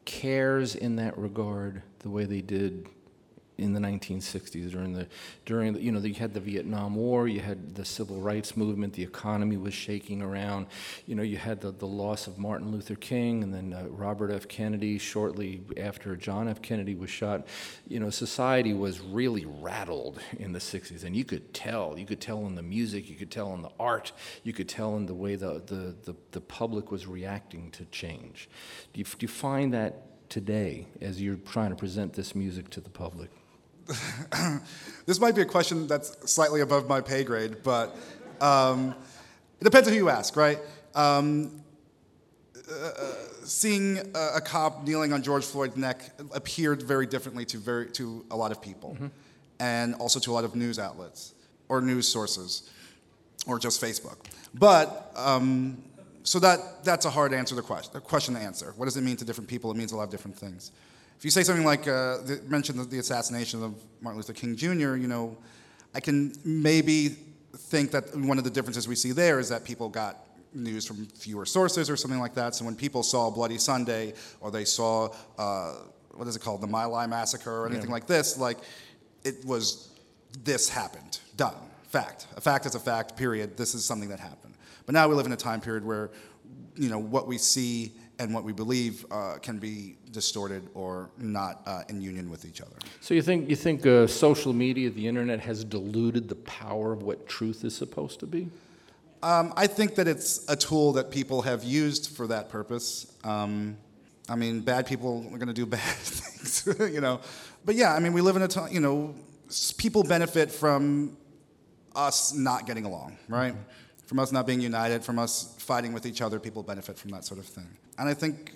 [0.05, 2.89] cares in that regard the way they did
[3.57, 5.07] in the 1960s during the
[5.47, 8.95] during the, you know you had the Vietnam War you had the civil rights movement
[8.95, 10.67] the economy was shaking around.
[11.07, 14.31] You know you had the, the loss of Martin Luther King and then uh, Robert
[14.31, 14.49] F.
[14.49, 16.63] Kennedy shortly after John F.
[16.63, 17.47] Kennedy was shot.
[17.87, 22.21] You know society was really rattled in the 60s and you could tell you could
[22.21, 25.15] tell in the music you could tell in the art you could tell in the
[25.15, 28.49] way the the, the, the public was reacting to change.
[28.93, 32.81] Do you, do you find that today as you're trying to present this music to
[32.81, 33.31] the public
[35.07, 37.97] this might be a question that's slightly above my pay grade, but
[38.41, 38.95] um,
[39.61, 40.59] it depends on who you ask, right?
[40.95, 41.63] Um,
[42.71, 42.91] uh,
[43.45, 48.25] seeing a, a, cop kneeling on George Floyd's neck appeared very differently to, very, to
[48.31, 49.09] a lot of people, mm-hmm.
[49.61, 51.35] and also to a lot of news outlets
[51.69, 52.71] or news sources,
[53.47, 54.17] or just Facebook.
[54.55, 55.83] But um,
[56.23, 58.73] so that that's a hard answer to question, a question to answer.
[58.77, 59.71] What does it mean to different people?
[59.71, 60.73] It means a lot of different things.
[61.19, 64.57] If you say something like, uh, the, mention the, the assassination of Martin Luther King
[64.57, 65.37] Jr., you know,
[65.95, 67.17] I can maybe
[67.57, 71.07] think that one of the differences we see there is that people got news from
[71.07, 72.55] fewer sources or something like that.
[72.55, 75.75] So when people saw Bloody Sunday or they saw, uh,
[76.13, 77.93] what is it called, the My Lai massacre or anything yeah.
[77.93, 78.59] like this, like
[79.25, 79.91] it was,
[80.45, 81.55] this happened, done,
[81.89, 82.27] fact.
[82.37, 83.57] A fact is a fact, period.
[83.57, 84.55] This is something that happened.
[84.87, 86.11] But now we live in a time period where,
[86.77, 91.63] you know, what we see and what we believe uh, can be distorted or not
[91.67, 92.77] uh, in union with each other.
[93.01, 97.03] So you think you think uh, social media, the internet, has diluted the power of
[97.03, 98.49] what truth is supposed to be?
[99.23, 103.13] Um, I think that it's a tool that people have used for that purpose.
[103.25, 103.79] Um,
[104.29, 107.21] I mean, bad people are going to do bad things, you know.
[107.65, 109.15] But yeah, I mean, we live in a time, you know,
[109.79, 111.17] people benefit from
[111.95, 113.55] us not getting along, right?
[114.07, 117.25] From us not being united, from us fighting with each other, people benefit from that
[117.25, 117.69] sort of thing.
[117.99, 118.53] And I think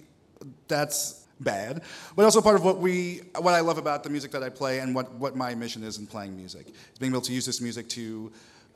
[0.66, 1.82] that's bad,
[2.16, 4.80] but also part of what we, what I love about the music that I play
[4.80, 7.60] and what, what my mission is in playing music, is being able to use this
[7.60, 8.32] music to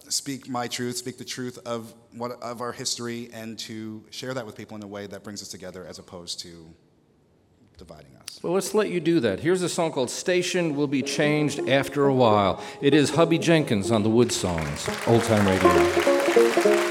[0.08, 4.44] speak my truth, speak the truth of what of our history, and to share that
[4.44, 6.66] with people in a way that brings us together, as opposed to
[7.78, 8.40] dividing us.
[8.42, 9.40] Well, let's let you do that.
[9.40, 13.90] Here's a song called "Station Will Be Changed After a While." It is Hubby Jenkins
[13.90, 16.81] on the Wood Songs, Old Time Radio.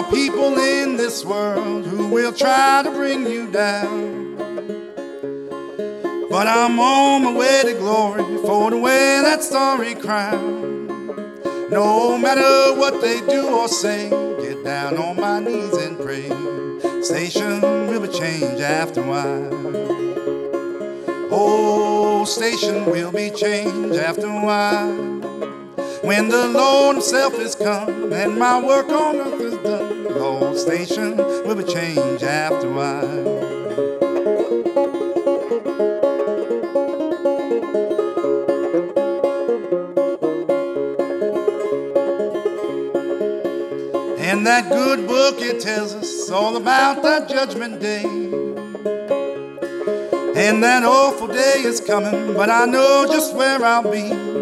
[0.00, 4.36] Are people in this world who will try to bring you down.
[6.30, 10.86] But I'm on my way to glory for to wear that starry crown.
[11.70, 14.08] No matter what they do or say,
[14.40, 16.30] get down on my knees and pray.
[17.02, 19.50] Station will be changed after a while.
[21.30, 25.19] Oh, station will be changed after a while.
[26.02, 30.56] When the Lord Himself is come and my work on earth is done, the whole
[30.56, 33.50] station will be changed after a while.
[44.18, 48.04] In that good book, it tells us all about that judgment day.
[50.34, 54.39] And that awful day is coming, but I know just where I'll be.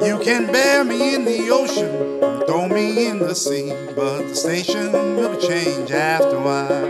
[0.00, 4.92] You can bear me in the ocean, throw me in the sea, but the station
[4.92, 6.88] will be changed after a while.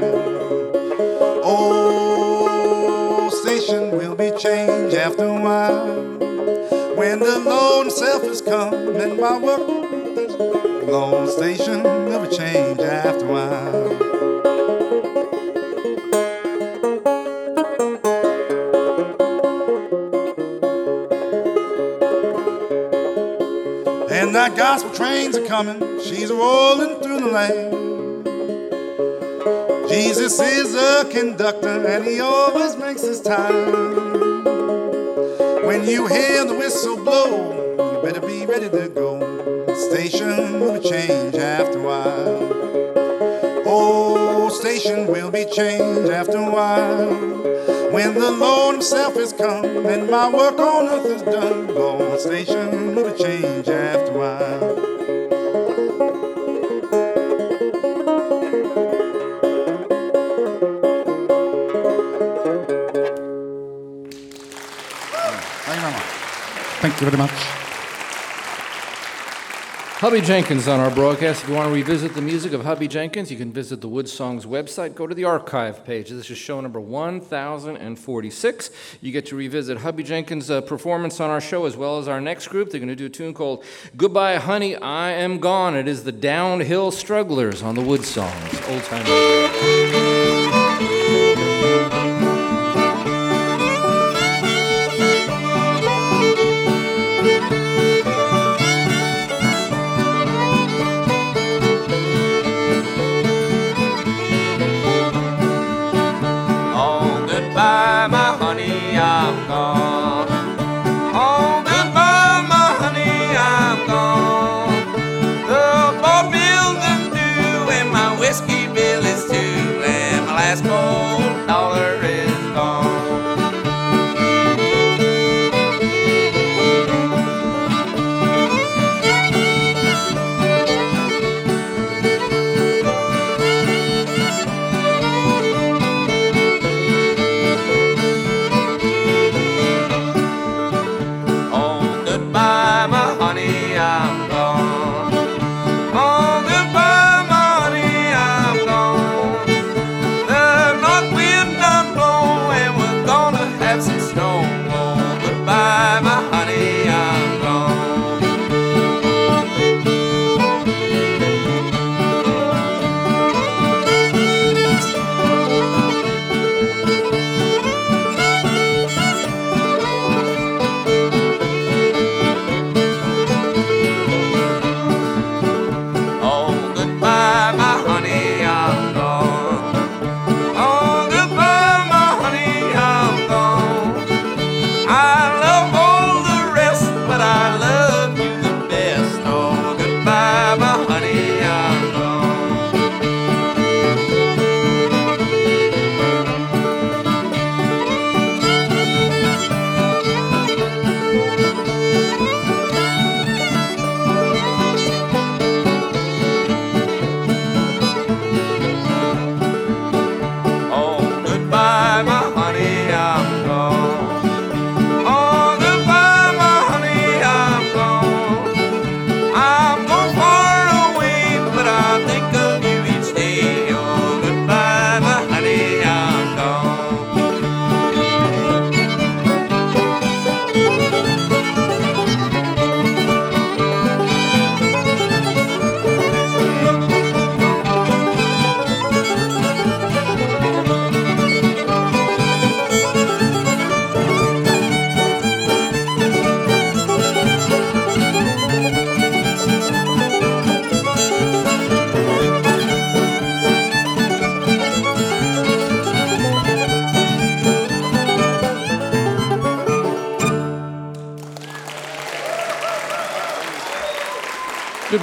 [1.43, 5.87] Oh, station will be changed after a while.
[6.97, 12.83] When the lone self has come and my work, the Lord station will be changed
[12.83, 14.08] after a while.
[25.19, 28.25] Trains are coming, she's rolling through the land.
[29.89, 33.73] Jesus is a conductor and he always makes his time.
[35.67, 39.19] When you hear the whistle blow, you better be ready to go.
[39.75, 42.39] Station will change after a while.
[43.67, 47.11] Oh, station will be changed after a while.
[47.91, 52.88] When the Lord Himself is come and my work on earth is done, old station
[66.99, 67.31] Thank you very much.
[70.01, 71.45] Hubby Jenkins on our broadcast.
[71.45, 74.09] If you want to revisit the music of Hubby Jenkins, you can visit the Wood
[74.09, 74.97] Songs website.
[74.97, 76.11] Go to the archive page.
[76.11, 78.71] This is show number 1046.
[79.01, 82.21] You get to revisit Hubby Jenkins' uh, performance on our show as well as our
[82.21, 82.71] next group.
[82.71, 83.65] They're going to do a tune called
[83.97, 85.77] Goodbye, Honey, I Am Gone.
[85.77, 88.61] It is the Downhill Strugglers on the Wood Songs.
[88.69, 89.98] Old time.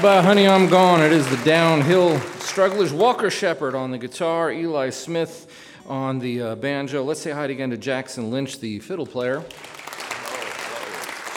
[0.05, 1.01] Goodbye, honey, I'm gone.
[1.01, 2.93] It is the downhill strugglers.
[2.93, 5.51] Walker Shepard on the guitar, Eli Smith
[5.87, 7.03] on the uh, banjo.
[7.03, 9.43] Let's say hi again to Jackson Lynch, the fiddle player.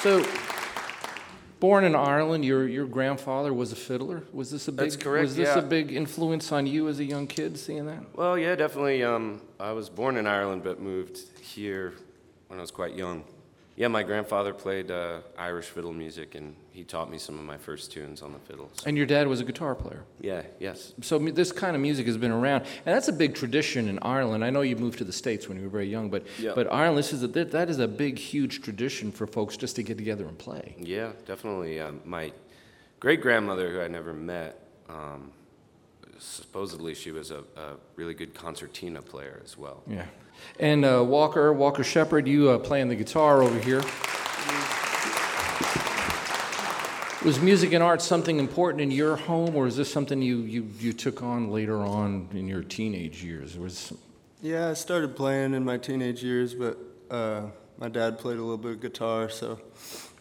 [0.03, 0.23] So,
[1.61, 4.25] born in Ireland, your your grandfather was a fiddler.
[4.35, 4.91] Was this a big?
[4.91, 5.61] That's correct, Was this yeah.
[5.61, 8.03] a big influence on you as a young kid, seeing that?
[8.17, 9.03] Well, yeah, definitely.
[9.03, 11.95] Um, I was born in Ireland, but moved here
[12.49, 13.25] when I was quite young.
[13.79, 17.57] Yeah, my grandfather played uh, Irish fiddle music, and he taught me some of my
[17.57, 18.69] first tunes on the fiddle.
[18.75, 20.03] so- And your dad was a guitar player.
[20.21, 20.95] Yeah, yes.
[21.01, 24.45] So this kind of music has been around, and that's a big tradition in Ireland.
[24.45, 26.53] I know you moved to the states when you were very young, but Yeah.
[26.57, 29.77] but Ireland, this is a, that, that is a big, huge tradition for folks just
[29.77, 30.75] to get together and play.
[30.81, 31.79] Yeah, definitely.
[31.79, 32.33] Um, my
[32.99, 34.59] great grandmother, who I never met,
[34.89, 35.31] um,
[36.19, 39.83] supposedly she was a, a really good concertina player as well.
[39.87, 40.07] Yeah.
[40.61, 43.83] And uh, Walker, Walker Shepard, you uh, playing the guitar over here.
[47.25, 50.69] Was music and art something important in your home, or is this something you, you,
[50.79, 53.59] you took on later on in your teenage years?
[53.59, 53.93] Was
[54.41, 56.79] Yeah, I started playing in my teenage years, but
[57.11, 57.47] uh,
[57.77, 59.59] my dad played a little bit of guitar, so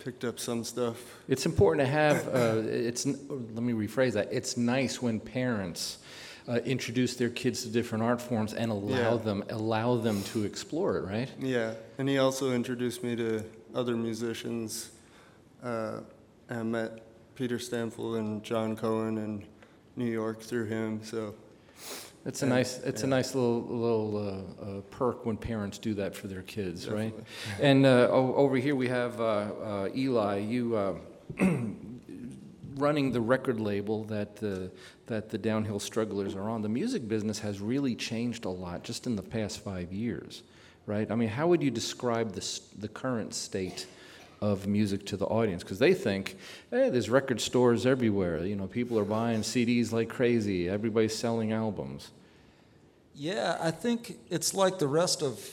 [0.08, 0.97] picked up some stuff.
[1.28, 2.28] It's important to have.
[2.30, 4.30] Uh, it's let me rephrase that.
[4.32, 5.97] It's nice when parents
[6.47, 9.18] uh, introduce their kids to different art forms and allow Yeah.
[9.18, 11.30] them allow them to explore it, right?
[11.41, 13.43] Yeah, and he also introduced me to
[13.76, 14.91] other musicians.
[15.62, 15.99] Uh,
[16.49, 17.01] I met
[17.36, 19.43] Peter Stampfel and John Cohen in
[19.97, 21.01] New York through him.
[21.03, 21.36] So
[22.28, 25.93] It's a Yeah, nice, it's a nice little little uh, uh, perk when parents do
[25.93, 27.13] that for their kids, right?
[27.61, 30.39] And uh, over here we have uh, uh, Eli.
[30.39, 30.95] You uh,
[32.75, 34.69] running the record label that the
[35.05, 36.61] that the Downhill Strugglers are on.
[36.61, 40.43] The music business has really changed a lot just in the past five years,
[40.86, 41.09] right?
[41.09, 43.88] I mean, how would you describe the the current state?
[44.39, 46.38] Of music to the audience because they think,
[46.69, 48.45] hey, there's record stores everywhere.
[48.45, 50.69] You know, people are buying CDs like crazy.
[50.69, 52.11] Everybody's selling albums.
[53.15, 55.43] Yeah, I think it's like the rest of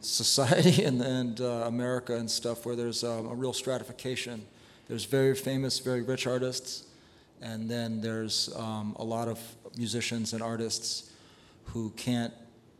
[0.00, 4.44] society and, and uh, America and stuff, where there's um, a real stratification.
[4.88, 6.84] There's very famous, very rich artists,
[7.40, 9.40] and then there's um, a lot of
[9.76, 11.10] musicians and artists
[11.66, 12.32] who can't,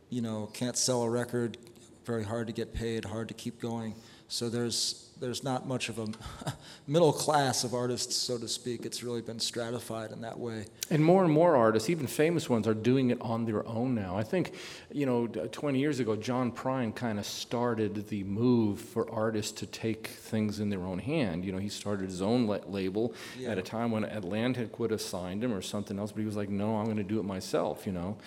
[0.09, 1.57] you know, can't sell a record.
[2.05, 3.95] Very hard to get paid, hard to keep going.
[4.27, 6.07] So there's there's not much of a
[6.87, 8.85] middle class of artists, so to speak.
[8.85, 10.65] It's really been stratified in that way.
[10.89, 14.17] And more and more artists, even famous ones, are doing it on their own now.
[14.17, 14.53] I think,
[14.91, 19.65] you know, 20 years ago, John Prine kind of started the move for artists to
[19.65, 21.45] take things in their own hand.
[21.45, 23.51] You know, he started his own la- label Yeah.
[23.51, 26.35] at a time when Atlantic would have signed him or something else, but he was
[26.35, 28.17] like, no, I'm going to do it myself, you know.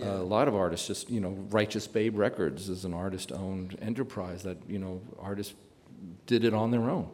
[0.00, 3.76] Uh, a lot of artists just, you know, Righteous Babe Records is an artist owned
[3.82, 5.54] enterprise that, you know, artists
[6.26, 7.08] did it on their own.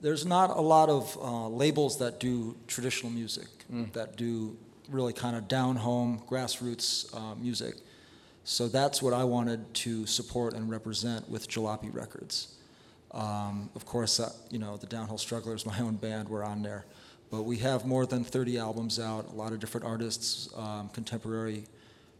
[0.00, 3.92] There's not a lot of uh, labels that do traditional music, Mm.
[3.92, 4.56] that do
[4.88, 7.74] really kind of down home, grassroots uh, music.
[8.44, 12.54] So that's what I wanted to support and represent with Jalopy Records.
[13.12, 16.86] Um, of course, uh, you know, the Downhill Strugglers, my own band, were on there.
[17.30, 21.64] But we have more than 30 albums out, a lot of different artists, um, contemporary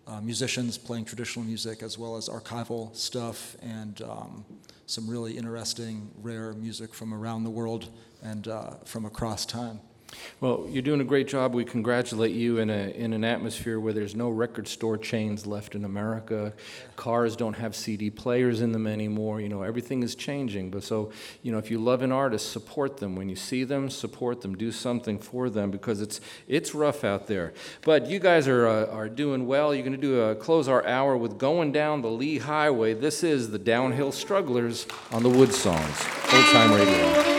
[0.07, 4.45] uh, musicians playing traditional music, as well as archival stuff and um,
[4.89, 7.91] some really interesting, rare music from around the world
[8.23, 9.81] and uh, from across time.
[10.41, 11.55] Well, you're doing a great job.
[11.55, 15.75] We congratulate you in, a, in an atmosphere where there's no record store chains left
[15.75, 16.53] in America.
[16.97, 19.41] Cars don't have CD players in them anymore.
[19.41, 20.71] You know, everything is changing.
[20.71, 21.11] But so,
[21.43, 23.17] you know, if you love an artist, support them.
[23.17, 24.57] When you see them, support them.
[24.57, 27.53] Do something for them because it's it's rough out there.
[27.83, 29.75] But you guys are uh, are doing well.
[29.75, 32.95] You're going to do a close our hour with going down the Lee Highway.
[32.95, 37.38] This is the Downhill Strugglers on the Wood Songs, old time radio.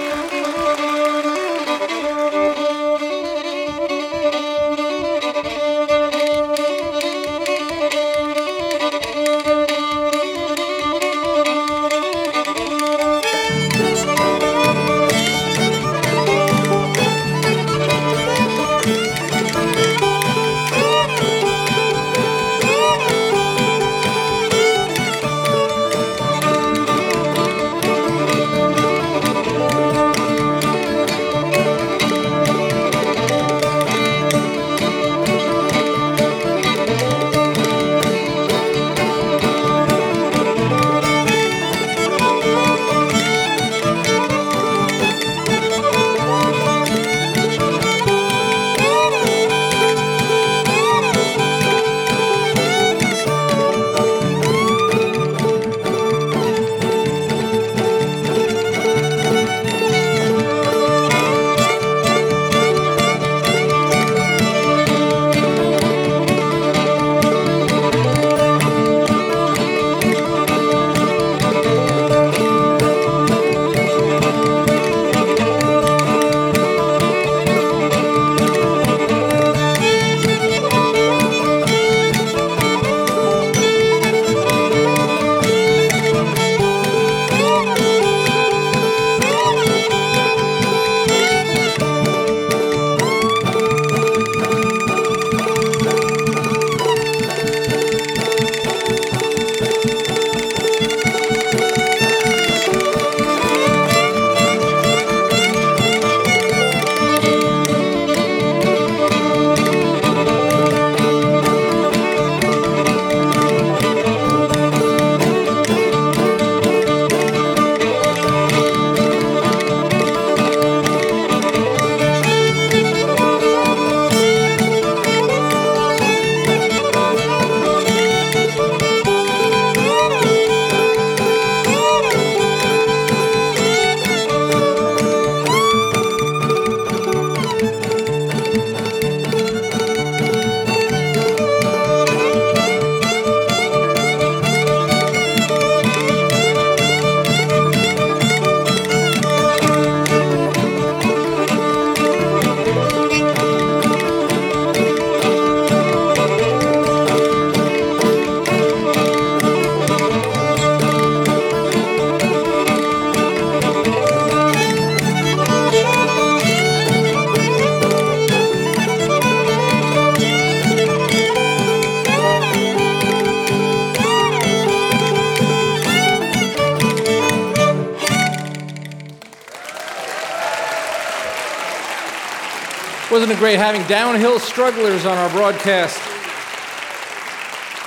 [183.39, 185.97] Great having downhill strugglers on our broadcast?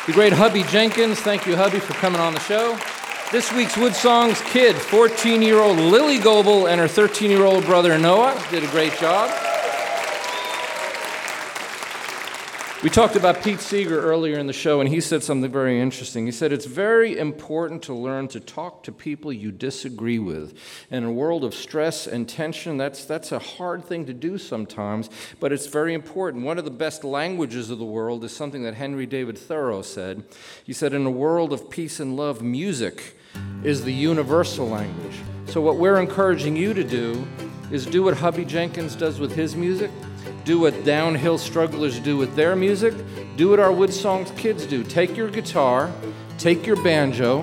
[0.07, 1.21] The great Hubby Jenkins.
[1.21, 2.79] Thank you, Hubby, for coming on the show.
[3.31, 7.67] This week's Wood Songs kid, 14 year old Lily Goebel and her 13 year old
[7.67, 9.31] brother Noah, did a great job.
[12.83, 16.27] We talked about Pete Seeger earlier in the show, and he said something very interesting.
[16.27, 20.59] He said, It's very important to learn to talk to people you disagree with.
[20.93, 25.09] In a world of stress and tension, that's, that's a hard thing to do sometimes,
[25.41, 26.45] but it's very important.
[26.45, 30.23] One of the best languages of the world is something that Henry David Thoreau said.
[30.63, 33.17] He said, In a world of peace and love, music
[33.65, 35.17] is the universal language.
[35.47, 37.27] So, what we're encouraging you to do
[37.71, 39.91] is do what Hubby Jenkins does with his music
[40.45, 42.95] do what downhill strugglers do with their music,
[43.37, 44.83] do what our Wood Songs kids do.
[44.83, 45.93] Take your guitar,
[46.39, 47.43] take your banjo,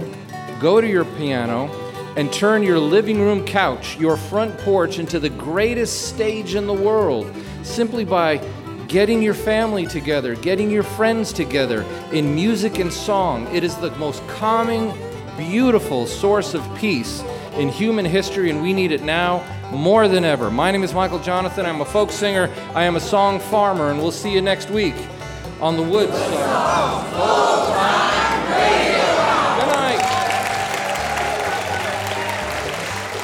[0.60, 1.89] go to your piano,
[2.20, 6.74] and turn your living room couch, your front porch, into the greatest stage in the
[6.74, 8.36] world simply by
[8.90, 13.48] getting your family together, getting your friends together in music and song.
[13.56, 14.92] It is the most calming,
[15.38, 19.42] beautiful source of peace in human history, and we need it now
[19.72, 20.52] more than ever.
[20.52, 21.64] My name is Michael Johnathon.
[21.64, 22.50] I'm a folk singer.
[22.76, 24.96] I am a song farmer, and we'll see you next week
[25.62, 26.12] on the Woods.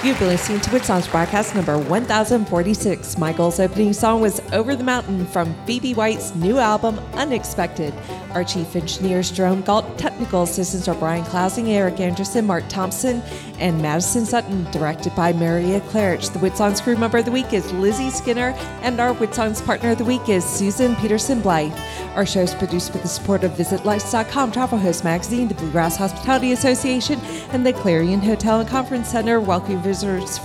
[0.06, 3.18] You've been listening to Wood Songs broadcast number 1046.
[3.18, 7.92] Michael's opening song was Over the Mountain from Phoebe White's new album, Unexpected.
[8.36, 13.24] Our chief engineers, Jerome Galt, technical assistants are Brian Clausing, Eric Anderson, Mark Thompson,
[13.58, 16.32] and Madison Sutton, directed by Maria Claridge.
[16.32, 18.50] The Wood Songs crew member of the week is Lizzie Skinner,
[18.82, 21.74] and our Wood Songs partner of the week is Susan Peterson Blythe.
[22.16, 26.52] Our show is produced with the support of VisitLex.com, Travel Host Magazine, the Bluegrass Hospitality
[26.52, 27.20] Association,
[27.52, 29.82] and the Clarion Hotel and Conference Center, welcoming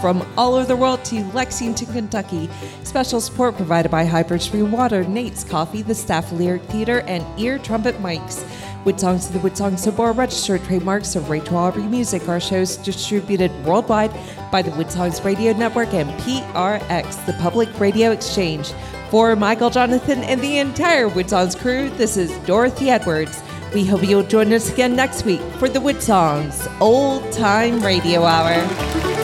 [0.01, 2.49] from all over the world to Lexington, Kentucky.
[2.85, 7.59] Special support provided by Highbridge Spring Water, Nate's Coffee, the Staff Lyric Theater, and Ear
[7.59, 8.45] Trumpet Mics.
[8.85, 12.29] Wood Songs to the Wood Songs Sabor registered trademarks of Rachel Aubrey Music.
[12.29, 14.13] Our shows distributed worldwide
[14.51, 18.73] by the Wood Songs Radio Network and PRX, the Public Radio Exchange.
[19.11, 23.43] For Michael Johnathon and the entire Wood Songs crew, this is Dorothy Edwards.
[23.75, 28.25] We hope you'll join us again next week for the Wood Songs Old Time Radio
[28.25, 29.20] Hour.